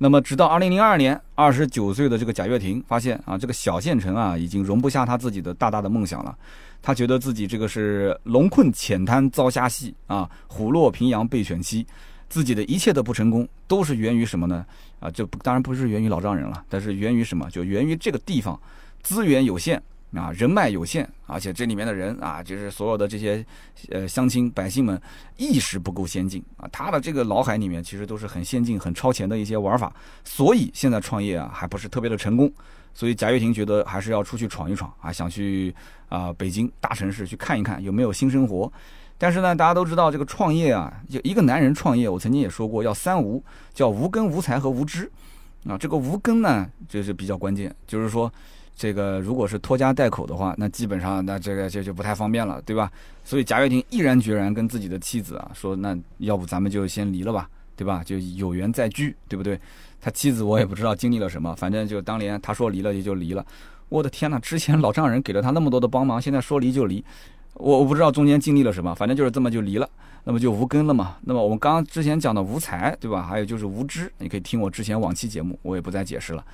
[0.00, 6.36] 那么直到二零零二年，二十九岁的这个贾跃亭发现啊，这个小县城啊，已经容不下他自己的大大的梦想了。
[6.80, 11.84] 他觉得自己这个是龙困浅滩遭虾戏啊，虎落平阳被犬欺，
[12.28, 14.64] 自己的一切的不成功都是源于什么呢？
[15.00, 17.50] 啊，就当然不是源于老丈人了，但是源于什么？
[17.50, 18.58] 就源于这个地方
[19.02, 19.82] 资源有限
[20.14, 23.44] 啊，人脉有限，而且这里面的人啊，就是所有的这些
[23.90, 25.00] 呃乡亲百姓们
[25.36, 29.94] 意识不够先进啊，他的这个脑海里面其实都是很先进、很超前的一些玩法，
[30.24, 32.52] 所以现在创业啊还不是特别的成功。
[32.94, 35.74] 所以贾跃亭觉得还是要出去闯一闯啊，想去
[36.08, 38.72] 啊北京大城市去看一看有没有新生活。
[39.18, 43.44] 但是呢，大家都知道这个创业啊，就一个男人创业，我曾经也说过要三无，
[43.74, 45.10] 叫无根、无才和无知。
[45.66, 48.32] 啊，这个无根呢，就是比较关键，就是说
[48.78, 52.88] 这个如果是拖家带口的话，那基本上那这个就就不太方便了，对吧？
[53.24, 58.04] 所以贾跃亭毅然决然跟自己的妻子啊说，那要不咱们就先离了吧，对吧？
[58.04, 59.58] 就有缘再聚，对不对？
[60.00, 63.44] 他妻子我也不知道经历了什么，反正就当年他说离了也就离了。
[63.88, 67.04] 我的天呐，之前老丈人给了他那么多的帮忙，现在说离就离，
[67.54, 69.90] 我我不知道中间经历了什么，反正就是这么就离了，
[70.22, 71.16] 那么就无根了嘛。
[71.22, 73.24] 那么我们刚刚之前讲的无才，对吧？
[73.24, 76.44] 还有就是无知，你可以听我之前往期节目，我也不再解释了。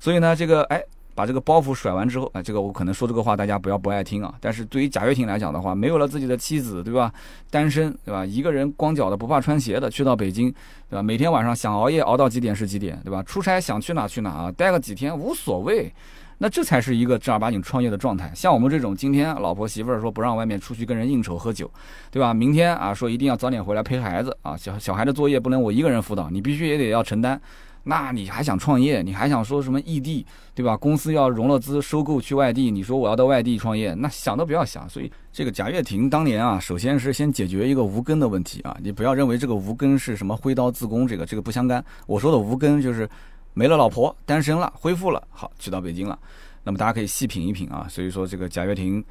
[0.00, 0.82] 所以呢，这个哎。
[1.14, 4.34] 把这个包袱甩完之后啊，这个我可能说这个话大家不要不爱听啊。
[4.40, 7.12] 但是对于贾跃亭来讲的话，没有了自己的妻子，对吧？
[7.50, 8.26] 单身，对吧？
[8.26, 10.52] 一个人光脚的不怕穿鞋的去到北京，
[10.90, 11.02] 对吧？
[11.02, 13.22] 每天晚上想熬夜熬到几点是几点，对吧？
[13.22, 15.92] 出差想去哪去哪啊，待个几天无所谓。
[16.36, 18.30] 那这才是一个正儿八经创业的状态。
[18.34, 21.70] 像我们这种今天老婆媳妇儿说不让外面出去跟人应酬喝酒，
[22.10, 22.34] 对吧？
[22.34, 27.40] 明天啊说一定要早点回来陪孩子啊，小小孩的作业不能我一个人辅导，你必须也得要承担。
[27.84, 29.02] 那你还想创业？
[29.02, 30.76] 你还想说什么异地，对吧？
[30.76, 34.88] 公司要融了资收购去外地，你说我要到外地创业，那想都不要想。
[34.88, 41.84] 所以这个贾跃亭当年啊，首先是先解决一个无根的问题啊，你不要认为这个无根是什么挥刀自宫，这个这个不相干。
[42.06, 43.08] 我说的无根就是
[43.52, 46.18] 没了老婆，单身了，恢复了，好去到北京了。
[46.62, 47.86] 那么大家可以细品一品啊。
[47.88, 49.04] 所以说这个贾跃亭。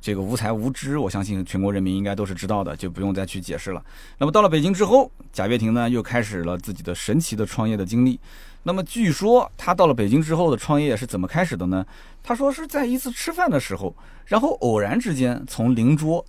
[0.00, 3.84] 这个无才无知，我相信全国人民应该都是知道的，就不用再去解释了。
[4.18, 8.18] 那么到了北京之后，贾跃亭呢又开始了自己的神奇的创业的经历。
[8.62, 11.84] 那么据说他到了北京之后的创业是怎么开始的呢？
[12.22, 13.94] 他说是在一次吃饭的时候，
[14.26, 16.24] 然后偶然之间从邻桌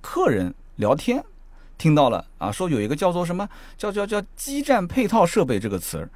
[0.00, 1.24] 客人聊天
[1.78, 6.10] 听到了啊，说有一个叫做什么叫叫叫基站配套设备这个词儿，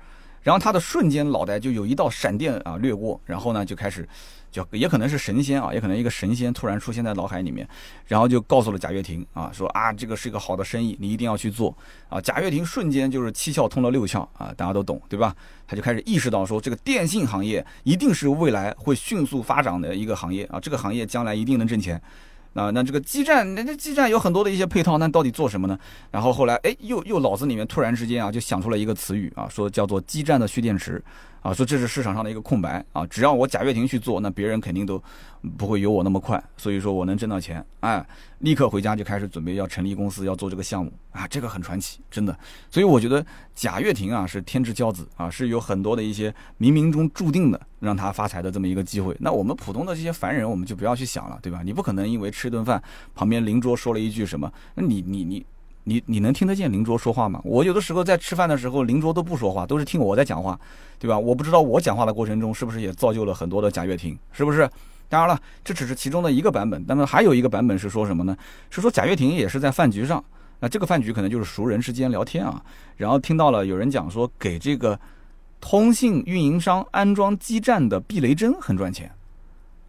[0.48, 4.08] 然后他的瞬间脑袋就有一道闪电啊掠过，然后呢就开始。
[4.50, 7.68] 就也可能是神仙啊，也可能一个神仙突然出现在脑海里面，
[8.06, 11.76] 然后就告诉了贾跃亭啊，说啊这个是一个好的生意，你一定要去做
[12.08, 12.18] 啊。
[12.18, 15.36] 贾跃亭瞬间就是七窍通了六窍啊，大家都懂对吧？
[15.66, 22.00] 他就开始意识到说，这个电信行业一定是未来会迅速发展的一个行业啊，这个行业将来一定能挣钱。
[22.58, 25.78] 啊，那这个基站，那这基站有很多的一些配套，那到底做什么呢？
[26.10, 31.02] 然后后来，哎，又又脑子里面突然之间啊，就想出了一个词语啊，说叫做基站的蓄电池。
[31.40, 35.02] 啊，说这是市场上的一个空白啊，只要我贾跃亭去做，那别人肯定都
[35.56, 38.04] 不会有我那么快，所以说我能挣到钱，哎，
[38.40, 42.36] 立刻回家就开始准备要成立公司，要做这个项目啊，这个很传奇，真的。
[42.70, 43.24] 所以我觉得
[43.54, 49.16] 贾跃亭啊是天之骄子啊，是有很多的一些冥冥中注定的让他发财的这么一个机会。
[49.20, 51.62] 那我们普通的这些凡人，我们就不要去想了，对吧？
[51.64, 52.82] 你不可能因为吃顿饭，
[53.14, 55.46] 旁边邻桌说了一句什么，那你你你。
[55.88, 57.40] 你你能听得见邻桌说话吗？
[57.44, 60.60] 我有的时候在吃饭的时候，邻桌都不说话，都是听我在讲话，
[60.98, 61.18] 对吧？
[61.18, 64.68] 我不知道我讲话的过程中是不是也造就了很多的贾跃亭，是不是？
[65.08, 68.36] 当然了，这只是其中的一个版本，那么还有一个版本是说什么呢？
[68.68, 70.22] 是说贾跃亭也是在饭局上，
[70.60, 72.62] 那这个饭局可能就是熟人之间聊天啊，
[72.98, 75.00] 然后听到了有人讲说给这个
[75.58, 79.10] 通信运营商安装基站的避雷针很赚钱。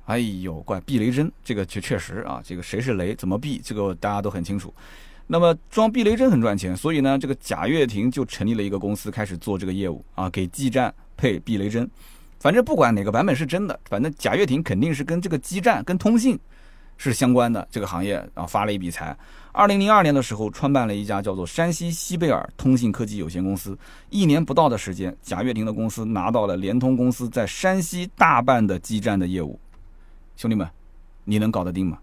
[0.06, 4.74] 哎呦，怪避雷针这个确确实啊，这个谁是雷，怎么避，这个大家都很清楚。
[5.32, 11.88] 那么装避雷针很赚钱，所以呢，这个贾跃亭就成立了一个公司，开始做这个业务啊，给基站配避雷针。
[12.40, 16.40] 反正不管哪个版本是真的，反正贾跃亭肯定是跟这个基站、跟通信
[16.98, 19.16] 是相关的这个行业啊，发了一笔财。
[19.52, 23.78] 二零零二年的时候，创办了一家叫做山西西贝尔通信科技有限公司。
[24.10, 29.60] 一年不到的时间，贾跃亭的公司拿到了联通公司在山西大半的基站的业务。
[30.36, 30.68] 兄弟们，
[31.24, 32.00] 你能搞得定吗？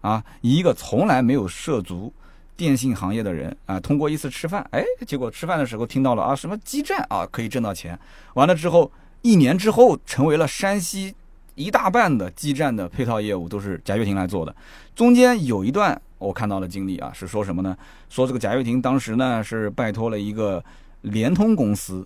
[0.00, 2.12] 啊，一个从来没有涉足
[2.58, 7.96] 电信行业的人啊，通过一次吃饭，哎，结果吃饭的时候听到了啊，什么基站啊可以挣到钱，
[8.34, 8.90] 完了之后
[9.22, 11.14] 一年之后成为了山西
[11.54, 14.52] 一大半的基站的配套业务都是贾跃亭来做的。
[14.92, 17.78] 中间有一段我看到了经历啊，是说什么呢？
[18.08, 20.62] 说这个贾跃亭当时呢是拜托了一个
[21.02, 22.04] 联通公司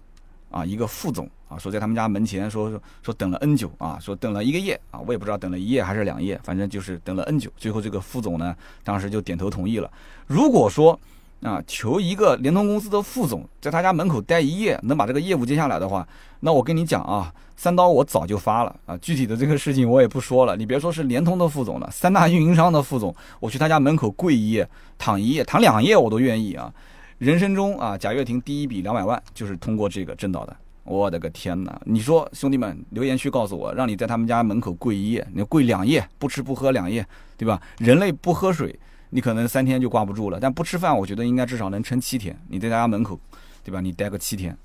[0.50, 1.26] 啊一个副总。
[1.52, 7.50] 啊，说在他们家门前说说说等了 N 久啊，说等了一个夜啊，我也不知道等了一夜还是两夜，反正就是等了 N 久。
[7.56, 9.90] 最后这个副总呢，当时就点头同意了。
[10.26, 10.98] 如果说
[11.42, 16.06] 啊，求一个联通公司的副总在他家门口待一夜，能把这个业务接下来的话，
[16.40, 18.96] 那我跟你讲啊，三刀我早就发了啊。
[18.98, 26.72] 具体的这个事情我也不说了，你别说是联通的副总了，三大运营商的副总，我去他家门口跪一夜、躺一夜、躺两夜我都愿意啊。
[27.18, 30.56] 人生中啊，贾跃亭第一笔两百万就是通过这个挣到的。
[30.84, 31.80] 我的个天哪！
[31.84, 37.60] 你说兄弟们，留言区告诉我，让你在他们家门口跪一夜，你跪两夜，不吃不喝两夜，对吧？
[37.78, 38.76] 人类不喝水，
[39.10, 42.36] 你可能三天就挂不住了，但不吃饭，我觉得应该至少能撑七天。
[42.48, 43.18] 你在他家门口，
[43.62, 43.80] 对吧？
[43.80, 44.56] 你待个七天，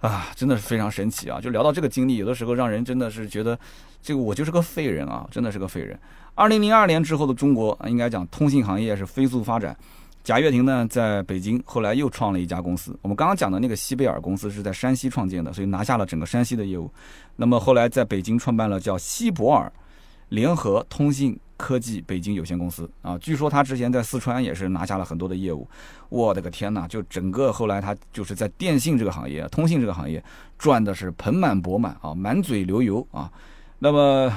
[0.00, 1.40] 啊，真的是非常神奇啊！
[1.40, 3.58] 就聊到这个经历，有的时候让人真的是觉得，
[4.02, 5.98] 这个我就是个废人啊，真的是个废人。
[6.34, 9.76] 二零零二年之后的中国，应该讲通信行业是飞速发展。
[10.24, 12.96] 贾跃亭呢，在北京后来又创了一家公司。
[13.02, 16.88] 我们刚刚讲的那个西贝尔公司是在山西创建的，所以拿下了整个山西的业务。
[17.34, 19.72] 那么后来在北京创办了叫西博尔
[20.28, 23.18] 联合通信科技北京有限公司啊。
[23.18, 25.68] 据说他之前在四川也是拿下了很多的业务。
[26.08, 26.86] 我的个天呐！
[26.88, 30.22] 就整个后来他就是在电信这个行业、通信这个行业
[30.56, 33.28] 赚的是盆满钵满啊，满嘴流油啊。
[33.80, 34.32] 那么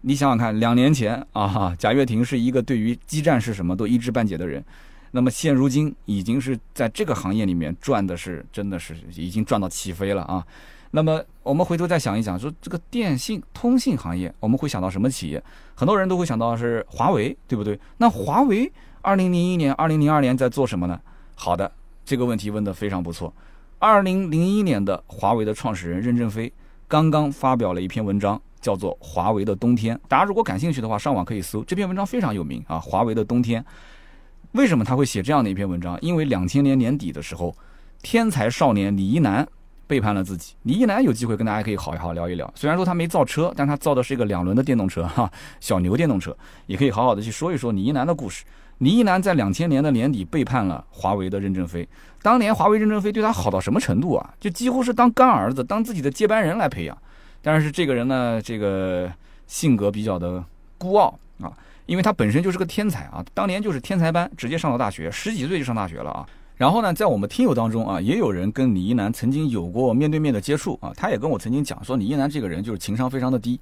[0.00, 4.64] 你想想看，两年前啊，贾跃亭是一个对于基站是什么都一知半解的人。
[5.12, 10.44] 那么现如今已经是在这个行业里面赚的是真的是已经赚到起飞了啊！
[10.90, 15.42] 那么我们回头再想一想，说这个电信通信行业，我们会想到什么企业？
[15.74, 17.78] 很多人都会想到是华为，对不对？
[17.98, 18.70] 那华为
[19.00, 21.00] 二零零一年、二零零二年在做什么呢？
[21.34, 21.70] 好的，
[22.04, 23.32] 这个问题问得非常不错。
[23.78, 26.52] 二零零一年的华为的创始人任正非
[26.88, 29.96] 刚刚发表了一篇文章，叫做《华为的冬天》。
[30.08, 33.62] 大家如果感兴趣的话，上网可以搜这篇文章，非常有名啊，《华为的冬天》。
[34.52, 35.98] 为什么他会写这样的一篇文章？
[36.00, 37.54] 因为两千年年底的时候，
[38.02, 39.46] 天才少年李一男
[39.86, 40.54] 背叛了自己。
[40.62, 42.50] 李一男有机会跟大家可以好好聊一聊。
[42.54, 46.36] 虽然说他没造车，但他造的是一个两轮的电动车，哈，小牛电动车，
[46.66, 48.44] 也可以好好的去说一说李一男的故事。
[48.78, 51.88] 李一男在两千年的年底背叛了华为的任正非。
[52.20, 54.34] 当年华为任正非对他好到什么程度啊？
[54.38, 56.98] 就几乎是当干儿子，当自己的接班人来培养。
[57.40, 59.10] 但是这个人呢，这个
[59.46, 60.44] 性格比较的
[60.76, 61.52] 孤傲啊。
[61.86, 66.26] 因为他本身就是个天才啊，当年就是天才班，直接上到大学，十几岁就上大学了啊。
[66.56, 70.92] 然后呢，在我们听友当中啊，也有人跟李一男曾经有过面对面的接触啊。
[70.96, 73.58] 他也跟我曾经讲说，李一男这个人就是情商非常的低，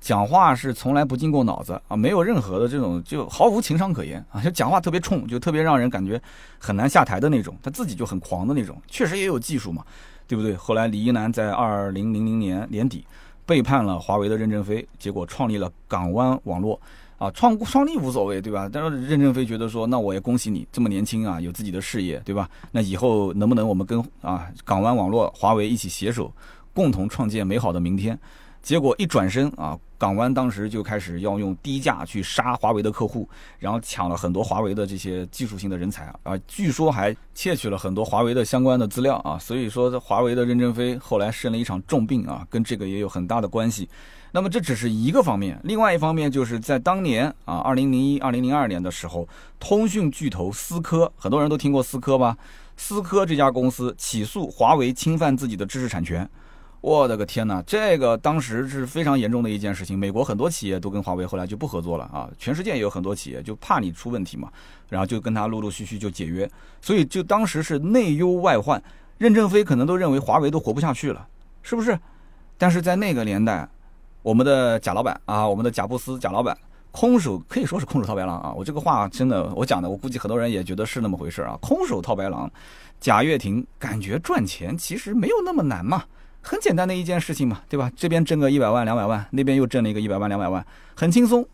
[0.00, 6.20] 讲话是从来不经过脑子啊，没有任何的这种，就毫无情商可言啊，就讲话特别冲，就特别让人感觉
[6.58, 7.56] 很难下台的那种。
[7.60, 9.82] 他自己就很狂的那种，确实也有技术嘛，
[10.28, 10.54] 对不对？
[10.54, 13.04] 后来李一男在二零零零年年底
[13.44, 16.80] 背叛了华为的任正非，结果创立了港湾网络。
[17.18, 18.68] 啊，创创立无所谓，对吧？
[18.72, 22.48] 但是任正非觉得说，那我也恭喜你这么年轻啊，有自己的事业，对吧？
[22.72, 26.32] 那以后能不能我们跟啊港湾网络、华为一起携手，
[26.72, 28.18] 共同创建美好的明天？
[28.62, 39.38] 结果一转身啊，港湾当时就开始要用低价去杀华为的客户，然后抢了很多华为的这些技术性的人才啊，啊，据说还窃取了很多华为的相关的资料啊。
[39.38, 43.86] 所以说，华为的任正非后来生了一场重病啊，跟这个也有很大的关系。
[44.34, 49.28] 那么这只是一个方面，另外一方面就是在当年啊，二零零一、二零零二年的时候，
[49.60, 52.36] 通讯巨头思科，很多人都听过思科吧？
[52.76, 56.28] 思科这家公司起诉华为侵犯自己的知识产权，
[56.80, 57.62] 我的个天哪！
[57.62, 59.96] 这个当时是非常严重的一件事情。
[59.96, 64.50] 美国很多企业都跟华为后来就不合作了啊，全世界也有很多企业就怕你出问题嘛，
[64.88, 68.82] 然后就跟他陆陆续续就解约，所以就当时是内忧外患，
[69.18, 71.24] 任正非可能都认为华为都活不下去了，
[71.62, 71.96] 是不是？
[72.58, 73.68] 但是在那个年代。
[74.24, 76.56] 我们的贾老板啊，我们的贾布斯贾老板，
[76.90, 78.54] 空手可以说是空手套白狼啊！
[78.56, 81.58] 我这个话真的，我讲的，我估计很多人也觉得是那么回事啊。
[81.60, 82.50] 空手套白狼，
[82.98, 86.04] 贾跃亭感觉赚钱其实没有那么难嘛，
[86.40, 87.92] 很简单的一件事情嘛，对吧？
[87.94, 90.64] 这边挣个一百万两百万，那边又挣了一个一百万两百万，
[90.94, 91.46] 很轻松。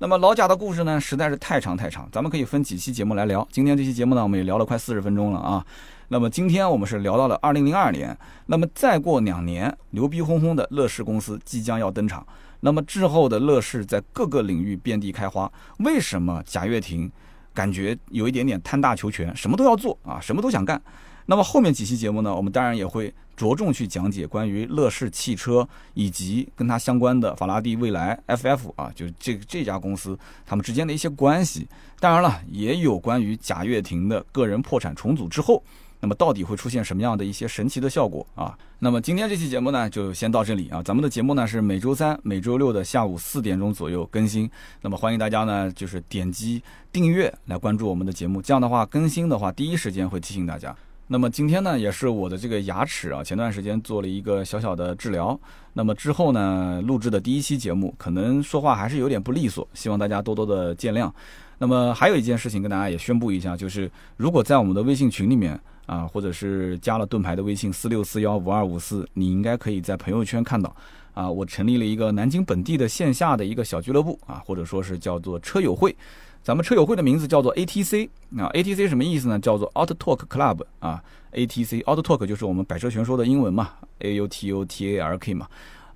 [0.00, 3.46] 那么老贾的故事呢，实在是太长太长，咱们可以分几期节目来聊。
[3.52, 5.64] 今天这期节目呢，我们也聊了快四十分钟了啊。
[6.10, 12.26] 那么今天我们是聊到了二零零二年，那么再过两年，牛逼哄哄的乐视公司即将要登场。
[12.60, 15.50] 那么之后的乐视在各个领域遍地开花。
[15.80, 17.10] 为什么贾跃亭
[17.52, 20.80] 感觉有一点点贪大求全，什么都要做啊，什么都想干？
[21.26, 31.68] 那么后面几期节目呢，我们当然也会着重去讲解关于乐视汽车以及跟它相关的法拉第未来 FF 啊，就是这这家公司他们之间的一些关系。
[32.00, 35.62] 当然了，也有关于贾跃亭的个人破产重组之后。
[36.00, 38.56] 那么到底会出现什么样的一些神奇的效果啊？
[38.78, 40.80] 那么今天这期节目呢，就先到这里啊。
[40.80, 44.48] 咱们的节目呢是每周三、每周六的下午四点钟左右更新。
[44.80, 48.40] 那么欢迎大家呢，就是点击订阅来关注我们的节目。
[48.40, 50.72] 这样的话，更新的话第一时间会提醒大家。
[51.08, 55.36] 那么今天呢，也是我的这个牙齿啊，前段时间做了一个小小的治疗。
[55.72, 61.10] 那么之后呢，录制的第一期节目，可能说话还是有点不利索，希望大家多多的见谅。
[61.58, 65.58] 那么还有一件事情跟大家也宣布一下，就是如果在我们的微信群里面。
[65.88, 70.76] 啊，或者是加了盾牌的微信四六四幺五二五四，你应该可以在朋友圈看到。
[71.14, 75.96] 啊，我成立了一个南京本地的线下的一个小俱乐部啊，或者说是叫做车友会。
[76.44, 78.08] 咱们车友会的名字叫做 ATC。
[78.36, 79.38] 啊 ATC 什么意思呢？
[79.40, 81.02] 叫做 Auto Talk Club 啊。
[81.32, 85.48] ATC Auto Talk 就是我们百车全说的英文嘛，A U T O T A R K 嘛。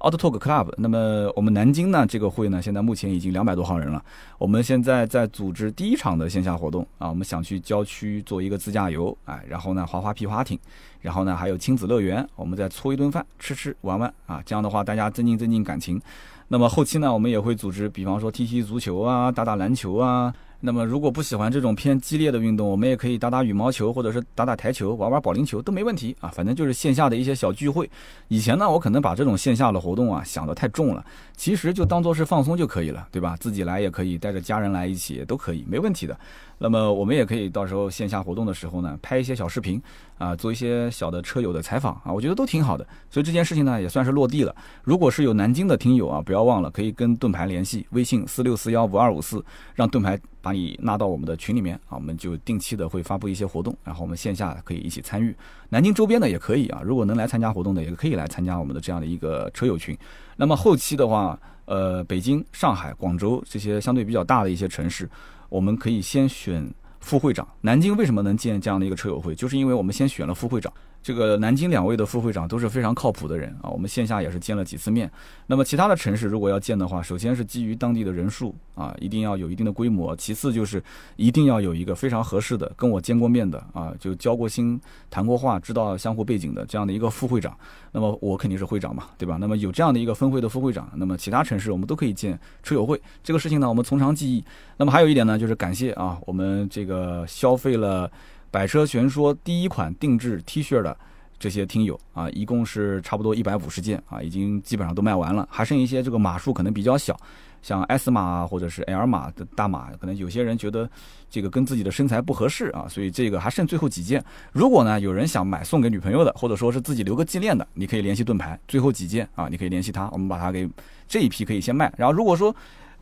[0.02, 4.04] Auto Talk Club，那么我们南京呢这个会呢，现在目前已经两百多号人了。
[4.36, 10.58] 我们现在在组织第一场的线下活动啊，我们想去郊区做一个自驾游，哎，然后呢滑滑皮划艇，
[11.00, 16.02] 然后呢还有亲子乐园，我们再搓一顿饭，吃吃玩玩啊，这样的话大家增进增进感情。
[16.48, 20.34] 那么后期呢，我们也会组织，比方说踢踢足球啊，打打篮球啊。
[20.64, 26.28] 那么，如果不喜欢这种偏激烈的运动，我们也可以打打羽毛球，或者是打打台球、玩玩保龄球都没问题啊。
[26.28, 27.90] 反正就是线下的一些小聚会。
[28.28, 31.04] 以前呢，我可能把这种线下的活动啊想得太重了，
[31.36, 33.36] 其实就当做是放松就可以了，对吧？
[33.40, 36.16] 自己来也可以，带着家人来一起都可以，没问题的。
[36.58, 39.82] 那么我们也可以到时候线下活动的时候呢，拍一些小视频
[40.16, 42.86] 啊，做一些小的车友的采访啊，我觉得都挺好的。
[43.10, 44.54] 所以这件事情呢，也算是落地了。
[44.84, 49.44] 如果是有南京的听友啊，不要忘了可以跟盾牌联系，微信四六四幺五二五四，
[49.74, 55.34] 让盾牌把你拉到我们的群里面啊，我们就定期的会发布一些活动，然后我们线下可以一起参与。
[55.68, 59.96] 南京周边的也可以啊，如果能来参加活动的，也可以来参加我们的这样的一个车友群。
[60.36, 65.08] 那么后期的话，呃，北京、上海、广州这些相对比较大的一些城市。
[65.52, 67.46] 我们可以先选副会长。
[67.60, 69.34] 南京为什么能建这样的一个车友会？
[69.34, 70.72] 就是因为我们先选了副会长。
[71.02, 75.10] 这个南京两位的副会长都是非常靠谱的人啊，我们线下也是见了几次面。
[75.48, 80.82] 那么其他的城市如果要建的话，首先是基于当地的人数啊，一定要有一定的规模；其次就是
[81.16, 84.80] 一定要有一个非常合适的、跟我见过面的啊，就交过心、
[85.10, 87.56] 谈过话、知道相互背景的这样的一个副会长。
[87.90, 89.36] 那么我肯定是会长嘛，对吧？
[89.40, 93.00] 那么有这样的一个分会的副会长，那么其他城市我们都可以建车友会。
[93.24, 94.44] 这个事情呢，我们从长计议。
[94.76, 98.10] 那么还有一点呢，就是感谢啊，我们这个消费了
[98.52, 100.96] 百车全说第一款定制 T 恤的。
[101.38, 107.18] 这些听友啊，一共是差不多一百五十件啊，已经基本上都卖完了，还剩一些这个码数可能比较小，
[107.62, 110.88] 像 S 码或者是 L 码的大码，可能有些人觉得
[111.28, 114.24] 这个跟自己的身材不合适啊，所以这个还剩最后几件。
[114.52, 120.70] 如果呢有人想买送给女朋友的，或者说是自己留个纪念的，你可以联系盾牌，最后几件啊，你可以联系他，我们把它给
[121.08, 121.92] 这一批可以先卖。
[121.96, 122.54] 然后如果说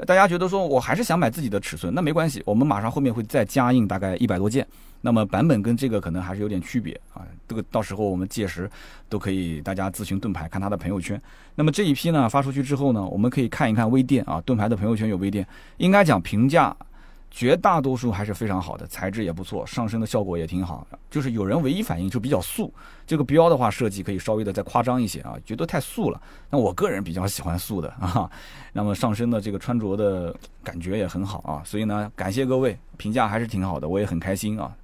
[0.07, 4.66] 大家觉得说我还是想买自己的尺寸，那没关系，我们马上后面会再加印大概一百多件。
[5.03, 8.70] 那么版本跟这个可能还是有点区别啊，这个到时候我们届时
[9.09, 11.20] 都可以大家咨询盾牌看他的朋友圈。
[11.55, 15.46] 那么这一批呢发出去之后呢，我们可以看一看微店啊，盾牌的朋友圈有微店，
[15.78, 16.76] 应该讲评价。
[17.31, 20.87] 绝大多数还是非常好的，材质也不错，上身的效果也挺好。
[21.09, 22.72] 就是有人唯一反应就比较素，
[23.07, 26.20] 这个标的话设计可以稍微的再夸张一些啊，觉得太素了。
[26.51, 28.28] 那我个人比较喜欢素的啊。
[28.72, 34.74] 那么上身的这个穿着的感觉也很好啊，所以呢，感谢各位评价还是挺好的，我也很开心啊。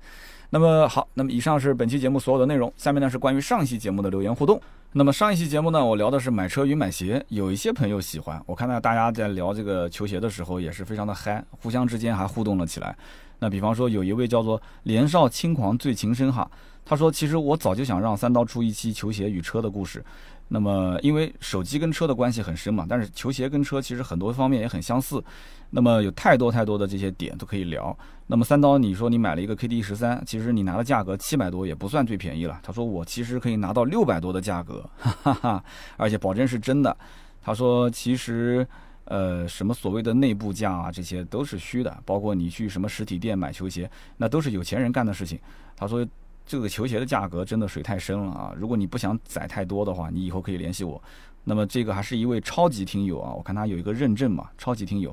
[0.50, 4.60] 那么好，那么以上是本期节目所有的内容，下面呢是关于上期节目的留言互动。
[4.98, 8.42] 那么上一期节目呢，我聊的是买车与买鞋，有一些朋友喜欢。
[8.46, 12.96] 我看到大家在聊这个球鞋的时候，也是非常的嗨，互相之间还互动了起来。
[13.38, 16.50] 那比方说，有一位叫做年少轻狂醉情深哈，
[16.84, 20.04] 他说：“其实我早就想让三刀出一期球鞋与车的故事。”
[20.48, 25.22] 那么，因为手机跟车的关系很深嘛，但是球鞋跟车其实很多方面也很相似。
[25.70, 27.96] 那么有太多太多的这些点都可以聊。
[28.28, 32.60] 那么三刀，你说你买了一个 KD 十三，其实你拿的价格七百多也不算最便宜了。
[32.62, 35.64] 他说我其实可以拿到六百多的价格，哈哈，
[35.96, 36.96] 而且保证是真的。
[37.42, 38.64] 他说其实，
[39.06, 42.00] 呃，什么所谓的内部价啊，这些都是虚的。
[42.04, 45.40] 包括你去什么实体店买球鞋，那都是有钱人干的事情。
[45.74, 46.06] 他说。
[46.48, 48.54] 这个球鞋的价格真的水太深了啊！
[48.56, 51.02] 如果你不想宰太多的话，你以后可以联系我。
[51.42, 55.12] 那么这个还是一位超级听友啊，我看他有一个认证嘛，超级听友。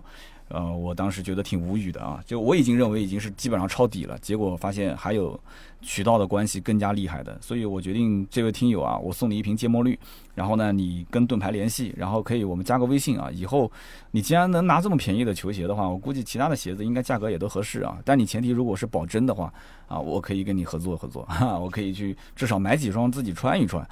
[0.49, 5.39] 呃，我当时觉得挺无语的啊，就我已经认为已经是基本上抄底了，结果发现还有
[5.81, 9.97] 渠道的关系更加厉害的，所以我决定这位听友啊，我送你一瓶芥末绿，
[10.35, 13.71] 然后呢，你跟盾牌联系，然后可以我们加个微信啊，以后
[14.11, 19.51] 你既然能拿这么便宜的球鞋的话，我估计其他的鞋子应该价格也都合适啊，但你前提如果是保真的话
[19.87, 23.87] 啊，我可以跟你合作合作，哈，我可以去至少买几双自己穿一穿。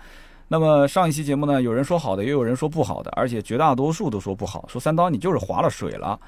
[0.52, 6.20] 那么上一期节目呢，有人说好的，也有人说不好的，而且绝大多数都说不好，说三刀你就是划了水了。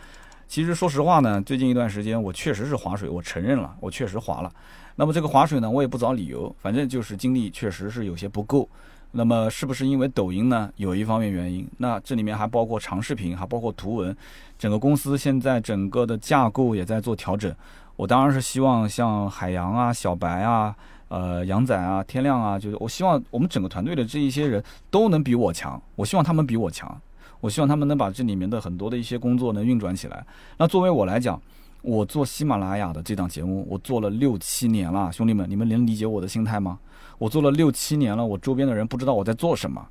[0.47, 4.49] 其实说实话呢，最近一段时间我确实是划水，我承认了，我确实划了。
[4.95, 8.65] 那么这个划水呢，我也不找理由，反正就是精力确实是有些不够。
[9.11, 10.71] 那么是不是因为抖音呢？
[10.77, 14.15] 有一方面原因，那这里面还包括长视频，还包括图文，
[14.57, 17.53] 整个公司现在整个的架构也在做调整。
[17.97, 20.73] 我当然是希望像海洋啊、小白啊、
[21.13, 26.99] 呃杨仔啊、天亮啊，就是我希望我们整个团队的这一些人都能比我强，我希望他们比我强。
[27.39, 30.25] 我希望他们能把这里面的很多的一些工作能运转起来。
[30.57, 31.39] 那作为我来讲，
[31.83, 36.79] 我做喜马拉雅的这档节目，我做了六七年了，兄弟们，你们能理解我的心态吗？
[37.19, 39.85] 我做了六七年了，我周边的人不知道我在做什么，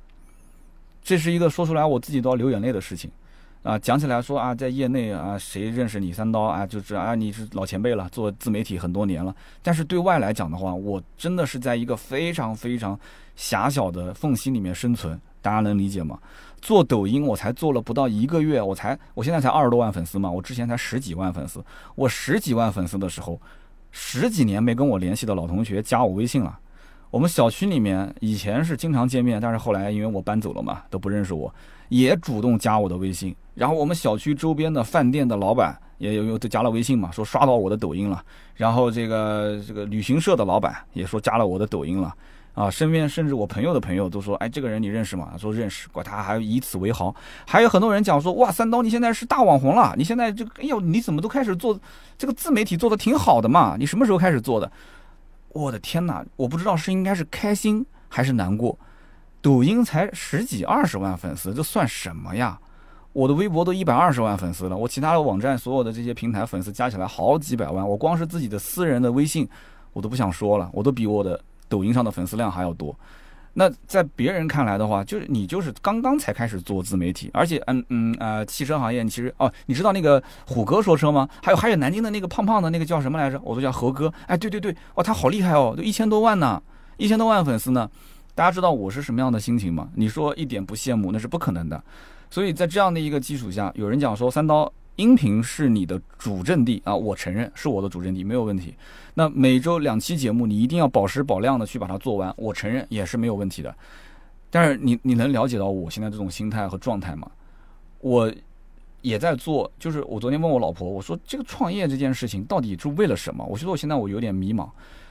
[1.01, 3.09] 这是一个说出来我自己都要流眼泪的事情
[3.63, 3.79] 啊！
[3.79, 6.67] 讲起来说啊，在业内啊，谁认识你三刀啊？
[6.67, 9.33] 就是啊，你是老前辈了，做自媒体很多年了。
[9.61, 12.99] 但是对外来讲的话，我真的是在一个非常非常
[13.35, 16.19] 狭小的缝隙里面生存，大家能理解吗？
[16.61, 21.63] 做抖音我才做了不到一个月，我才我现在才二十多万粉丝嘛，我之前才十几万粉丝。
[21.95, 23.41] 我十几万粉丝的时候，
[23.91, 26.59] 十几年没跟我联系的老同学加我微信了。
[27.09, 31.53] 我们小区里面以前是经常见面，但是后来因为我搬走了嘛，都不认识我，
[31.93, 33.35] 也主动加我的微信。
[33.53, 38.23] 然后我们小区周边的饭店的老板也有有都加了微信嘛，说刷到我的抖音了。
[38.55, 42.11] 然后这个这个旅行社的老板也说加了我的抖音了。
[42.55, 45.33] 啊，身边甚至我朋友的朋友都说，哎，这个人你认识吗？
[45.39, 47.13] 说认识，管他还以此为豪。
[47.47, 51.79] 还有很多人讲说，哇，三刀你现在是大网红了，你现在这个，哎呦，你怎么都开始做
[52.15, 53.75] 这个自媒体，做的挺好的嘛？
[53.77, 54.71] 你什么时候开始做的？
[55.49, 58.77] 我的天哪，我不知道是应该是开心还是难过。
[59.43, 62.59] 抖音才十几二十万粉丝，这算什么呀？
[63.11, 69.47] 我的微博都一百二十万粉丝了，我其他的网站所有的这些平台粉丝加起来好几百万，我光是自己的私人的微信，
[69.91, 71.39] 我都不想说了，我都比我的。
[71.69, 72.95] 抖音上的粉丝量还要多，
[73.53, 81.27] 那在别人看来的话，就是你就是刚刚才开始做自媒体，而且嗯嗯啊，汽车行业其实哦，你知道那个虎哥说车吗？
[81.41, 83.41] 还有还有南京的那个胖胖的那个叫什么来着？
[83.43, 84.13] 我都叫猴哥。
[84.27, 86.61] 哎，对对对，哇，他好厉害哦，都一千多万呢，
[86.97, 87.89] 一千多万粉丝呢。
[88.35, 89.89] 大家知道我是什么样的心情吗？
[89.95, 91.83] 你说一点不羡慕那是不可能的。
[92.29, 94.71] 所以在这样的一个基础下，有人讲说三刀。
[94.97, 98.75] 音频是你的主阵地啊，我承认是我的主阵地，没有问题。
[99.15, 103.75] 那每周两期节目，你一定要保时保量的去把它做完，我承认也是没有问题的。
[104.51, 107.27] 但是你你能了解到我现在这种心态和状态吗？
[108.01, 108.31] 我
[109.01, 113.43] 也在做，就是我昨天问我老婆，我说这个创业这件事情到底是为了什么？
[113.45, 114.69] 我说我现在我有点迷茫，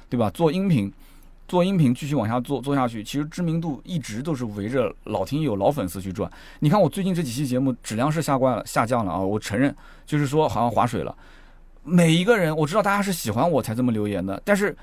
[0.08, 0.30] 对吧？
[0.30, 0.92] 做音频。
[1.52, 6.32] 做音频继续往下做做下去，其实知名度一直都是围着老听友、老粉丝去转。
[6.60, 9.18] 你看我最近这几期节目质量是下怪了、下降了啊！
[9.18, 9.76] 我承认，
[10.06, 11.14] 就是说好像划水了。
[11.84, 14.74] 每一个人我知道大家是喜欢我才这么留言的，但是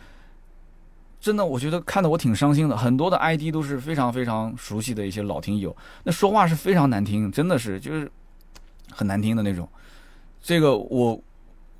[1.19, 2.77] 真的我觉得看得我挺伤心的。
[2.77, 8.07] 很多的 ID 都是非常非常熟悉的一些老听友，那说话是非常难听，真的是就是
[8.91, 9.67] 很难听的那种。
[10.39, 11.19] 这个我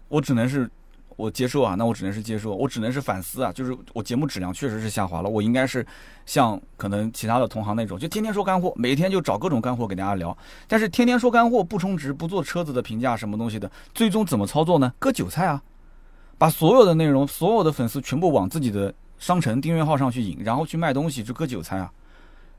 [0.07, 0.67] 我只能是。
[1.19, 5.85] 我接受啊，那我只能是接受，我只能是反思啊，就是我节目质量确实是下滑了，我应该是
[6.25, 14.93] 像可能其他的同行那种，就天天说干货，每天就找各种干货给大家聊，但是天天说干货不充值，不做车子的评价什么东西的，最终怎么操作呢？
[14.97, 15.61] 割韭菜啊，
[16.37, 21.91] 把所有的内容、所有的粉丝全部往自己的商城订阅号上去引，然后去卖东西，就割韭菜啊，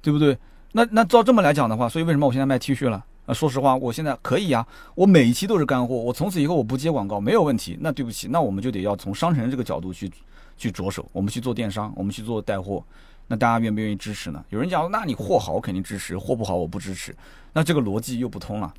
[0.02, 0.36] 对不对？
[0.72, 3.02] 那那照这么来讲的话，所以为什么我现在卖 T 恤了？
[3.33, 7.76] 说实话，我现在可以呀，我每一期都是干货，我从此以后我不接广告没有问题。
[7.81, 10.11] 那对不起，那我们就得要从商城这个角度去
[10.57, 12.83] 去着手，我们去做电商，我们去做带货。
[13.26, 14.45] 那大家愿不愿意支持呢？
[14.49, 17.14] 有人讲，那你货好我肯定支持，货不好我不支持。
[17.53, 18.72] 那这个逻辑又不通了，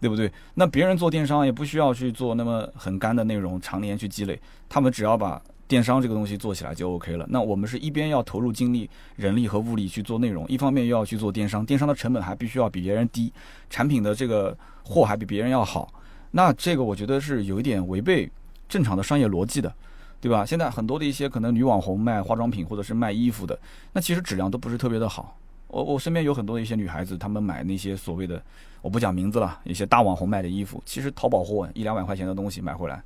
[0.00, 0.32] 对不对？
[0.54, 5.40] 那别人做电商也不需要去做那么很干的内容，常年去积累，他们只要把。
[5.68, 7.26] 电商这个东西做起来就 OK 了。
[7.28, 11.64] 那我们是一边要投入精力、人力和物力去做内容，一方面又要去做电商。
[11.64, 13.32] 电商的成本还必须要比别人低，
[13.68, 15.92] 产品的这个货还比别人要好。
[16.30, 18.30] 那这个我觉得是有一点违背
[18.68, 19.72] 正常的商业逻辑的，
[20.20, 20.44] 对吧？
[20.44, 23.58] 现在很多的一些可能女网红卖化妆品或者是卖衣服的，
[23.92, 25.36] 那其实质量都不是特别的好。
[25.68, 28.40] 我我身边有很多的一些女孩子，她们买那些所谓的
[28.82, 33.02] 我不讲名字了，一些大网红卖的衣服，其实淘宝货一两百块钱的东西买回来。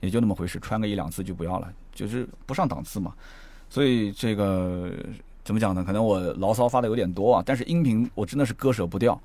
[0.00, 3.12] 也就那么回事，穿个一两次就不要了，就是不上档次嘛。
[3.68, 4.92] 所以这个
[5.44, 5.84] 怎么讲呢？
[5.84, 9.20] 可能我牢骚发的有点多啊，但是音频我真的是割舍不掉。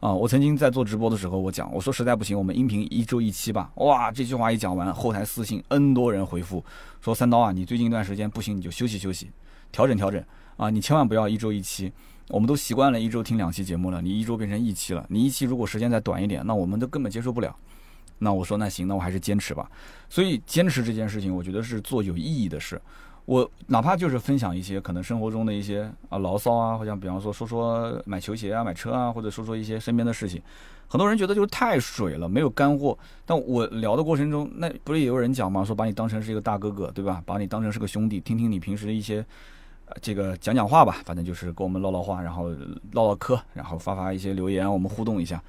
[0.00, 3.68] 啊，我曾经在做直播的时候，我讲，我说实在不行，我们音频一周一期吧。
[3.74, 6.64] 哇，这句话一讲完，后台私信 N 多人回复
[7.00, 9.28] 说：“三刀啊，你最近一段时间不行，你就休息休息，
[9.72, 10.22] 调整调整
[10.56, 11.92] 啊，你千万不要一周一期。
[12.28, 17.56] 我们都习惯了一周听两期节目了，你一周变成一期了，你一期如果时间再短一点，那我们都根本接受不了。
[18.18, 19.70] 那我说那行，那我还是坚持吧。
[20.08, 22.80] 所以坚持这件事情，我觉得是做有意义的事。
[23.24, 30.40] 我哪怕就是分享一些可能生活中的一些啊牢骚啊，或者比方说说说买球鞋啊、买车啊，或者说说一些身边的事情，
[30.88, 32.96] 很多人觉得就是太水了，没有干货。
[33.26, 35.62] 但我聊的过程中，那不是也有人讲吗？
[35.62, 37.22] 说把你当成是一个大哥哥，对吧？
[37.26, 39.22] 把你当成是个兄弟，听听你平时的一些
[40.00, 42.48] 这个讲讲话吧，反正就是跟我们唠唠话，然后
[42.92, 45.42] 唠唠嗑，然后发发一些留言，我们互动一下。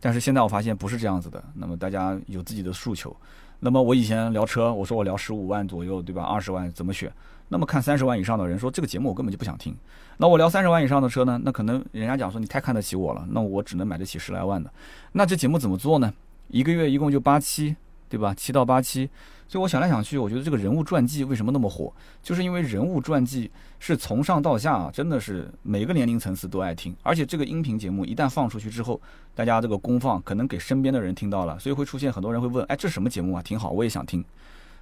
[0.00, 3.14] 但是现在我发现不是这样子的，那么大家有自己的诉求。
[3.58, 6.22] 那么我以前聊车，我说我聊十五万左右，对吧？
[6.22, 7.10] 二十万怎么选？
[7.48, 9.74] 那么看三十万以上的人说这个节目我根本就不想听。
[10.16, 11.40] 那我聊三十万以上的车呢？
[11.42, 14.70] 那可能人家讲说你太看得起我了，那我只能买得起十来万的。
[15.12, 16.12] 那这节目怎么做呢？
[16.48, 17.74] 一个月一共就八期，
[18.08, 18.34] 对吧？
[18.34, 19.08] 七到八期。
[19.48, 21.92] 所以我想来想去，我觉得这个人物传记为什么那么火？
[22.22, 26.94] 就是因为人物传记是从上到下啊，真的是每个年龄层次都爱听。
[27.02, 29.00] 而且这个音频节目一旦放出去之后，
[29.34, 33.42] 大家这个公放可能给身边的人听到了，所以会出现很多人会问：哎，这什么节目啊？
[33.42, 34.24] 挺好，我也想听。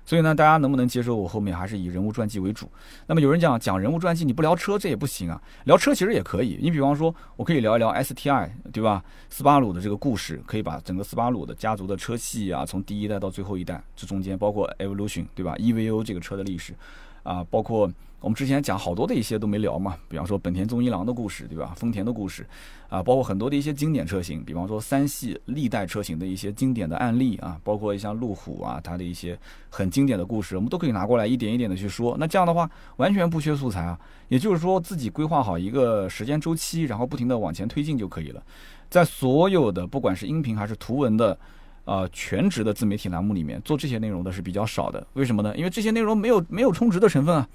[0.04, 2.70] 所以呢，大家能不能接受我后面还是以人物传记为主？
[3.06, 5.40] 那么有人讲讲人物传记，你不聊车这也不行啊。
[5.64, 9.02] 聊车其实也可以，你比方说，我可以聊一聊 STI，对吧？
[9.30, 16.74] 斯巴鲁的这个故事，可以把整个斯巴鲁的家族的车系啊，从第一代到最后一代，这中间包括 Evolution，对吧？EVO 这个车的历史，
[17.22, 17.90] 啊，包括。
[18.24, 21.74] 我们之前讲好多的一些都没聊嘛，比方说本田宗一郎的故事，对吧？
[21.76, 22.46] 丰田的故事，
[22.88, 32.16] 啊，包括很多的一些经典车型，比方说三系历代车型的一些经典的案例啊，包括像路虎啊，它的一些很经典的故事，我们都可以拿过来一点一点的去说。
[32.18, 34.00] 那这样的话，完全不缺素材啊。
[34.28, 38.42] 也就是说，自己规划好一个时间周期，然后不停的往前推进就可以了。
[38.88, 41.38] 在所有的不管是音频还是图文的，
[41.84, 45.06] 呃，全职的自媒体栏目里面，做这些内容的是比较少的。
[45.12, 45.54] 为什么呢？
[45.58, 47.46] 因为这些内容没有没有充值的成分啊。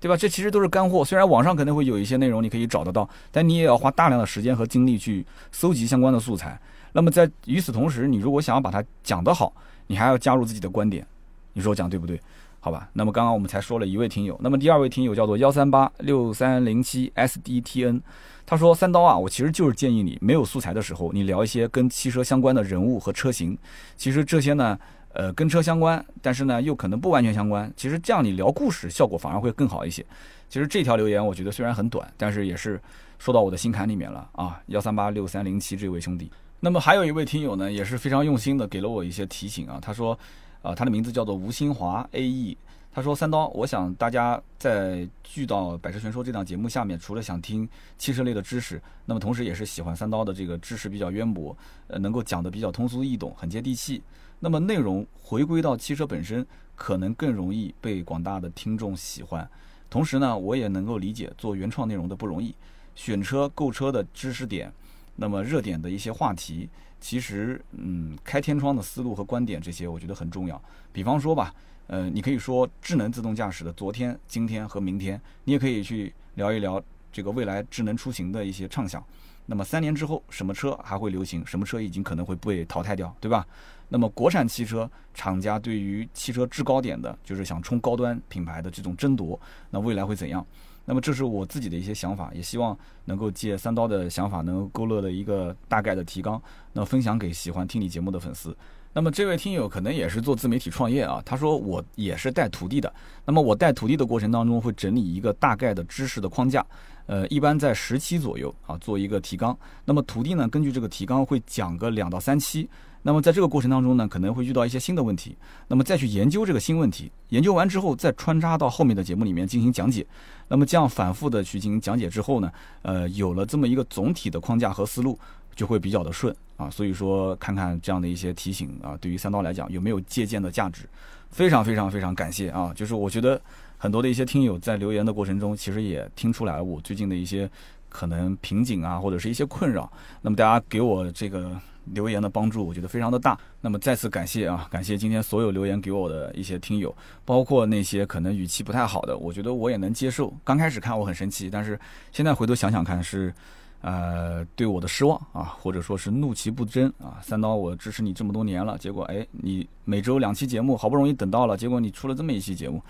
[0.00, 0.16] 对吧？
[0.16, 1.04] 这其实都是干货。
[1.04, 6.60] 虽然网上可能会有一些内容你可以找得到，但你也要花大量的时间和精力去搜集相关的素材。
[6.92, 9.52] 那么在与此同时，你如果想要把它讲得好，
[9.88, 11.06] 你还要加入自己的观点。
[11.52, 12.20] 你说我讲对不对？
[12.60, 12.88] 好吧。
[12.92, 18.00] 那么刚刚我们才说了一位听友，那么第二位听友叫做幺三八六三零七 sdtn，
[18.46, 23.58] 他说三刀啊，我其实就是建议你没有素材的时候，你聊一些跟汽车相关的人物和车型。
[23.96, 24.78] 其实这些呢。
[25.12, 27.72] 呃，跟车相关，但是呢，又可能不完全相关。
[27.76, 30.04] 其实这样你聊故事效果反而会更好一些。
[30.48, 32.80] 其实这条留言我觉得虽然很短，但是也是
[33.18, 34.60] 说到我的心坎里面了啊。
[34.66, 36.30] 幺三八六三零七这位兄弟，
[36.60, 39.78] 那么还有一位听友呢，也是非常用心的给了我一些提醒啊。
[39.80, 40.18] 他说，
[40.62, 42.56] 啊，他的名字叫做吴新华 A E。
[42.90, 51.56] 他说三刀，我想大家在聚到《百车全说》这档节目下面，除了想听汽车类的知识，那么同时也是喜欢三刀的这个知识比较渊博，
[51.88, 54.02] 呃，能够讲的比较通俗易懂，很接地气。
[54.40, 59.48] 那么内容回归到汽车本身，可能更容易被广大的听众喜欢。
[59.90, 62.54] 同时呢，我也能够理解做原创内容的不容易，
[62.94, 64.72] 选车购车的知识点，
[65.16, 66.68] 那么热点的一些话题，
[67.00, 70.62] 其实嗯，开天窗的思路和观点这些，我觉得很重要。
[70.92, 71.54] 比方说吧，
[71.86, 76.80] 呃，你可以说智能自动驾驶的昨天、今天和明天，你也可以去聊一聊
[77.10, 79.02] 这个未来智能出行的一些畅想。
[79.46, 81.44] 那么三年之后，什么车还会流行？
[81.46, 83.46] 什么车已经可能会被淘汰掉，对吧？
[83.88, 89.38] 那么国产汽车厂家对于汽车制高点的，就是想冲高端品牌的这种争夺，
[89.70, 90.44] 那未来会怎样？
[90.84, 96.40] 那么这是我自己的一些想法，也希望能够借三刀的想法，能够勾勒的一个大概的提纲，
[96.72, 98.56] 那分享给喜欢听你节目的粉丝。
[98.94, 102.92] 那么这位听友可能也是做自媒体创业啊，他说我也是带徒弟的。
[103.26, 106.66] 那么我带徒弟的过程当中，会整理一个大概的知识的框架，
[107.04, 109.56] 呃，一般在十期左右啊，做一个提纲。
[109.84, 112.68] 那么徒弟呢，根据这个提纲会讲个两到三期。
[113.02, 115.36] 那么在这个过程当中呢，可能会遇到一些新的问题，
[115.68, 120.06] 那么再去研究这个新问题，研究完之后再穿插到后面的节目里面进行讲解。
[120.48, 122.50] 那么这样反复的去进行讲解之后呢，
[122.82, 125.18] 呃，有了这么一个总体的框架和思路，
[125.54, 126.34] 就会比较的顺。
[126.56, 130.88] 啊，所以说看看这样的一些提醒啊，对于三刀来讲有没有借鉴的价值？
[131.30, 132.72] 非常非常非常感谢啊！
[132.74, 133.40] 就是我觉得
[133.76, 137.48] 很多的一些听友在留言的过程中，其实也听出来我最近的一些
[137.90, 139.92] 可能瓶颈啊，或者是一些困扰。
[140.22, 141.54] 那么大家给我这个
[141.92, 143.38] 留言的帮助，我觉得非常的大。
[143.60, 150.32] 那么再次感谢啊，感谢今天所有留言给我的一些听友，包括那些可能语气不太好的，我觉得我也能接受。
[150.44, 151.78] 刚开始看我很生气，但是
[152.12, 153.32] 现在回头想想看是。
[153.80, 162.82] 呃，对我的失望啊，或者说是怒其不争啊，三刀，我支持你这么多年了，结果哎，你每周两期节目，好不容易等到了，结果你出了这么一期节目，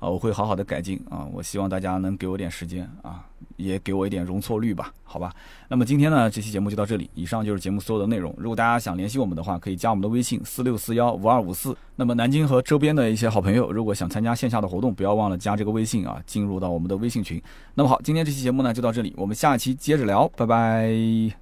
[0.00, 1.28] 啊，我会好好的改进啊。
[1.32, 3.24] 我希望大家能给我点时间啊，
[3.56, 5.32] 也给我一点容错率吧，好吧。
[5.68, 8.34] 那么今天呢，这期节目就到这里，以上就是节目所有的内容。
[8.36, 11.76] 如果大家想联系我们的话，可以加我们的微信四六四幺五二五四。
[11.94, 17.40] 那么南京和周边的一些好朋友，如果想参加线下的活动，不要忘了加这个微信啊，进入到我们的微信群。
[17.74, 21.39] 那么好，今天这期节目呢就到这里，我们下期接着聊，拜拜。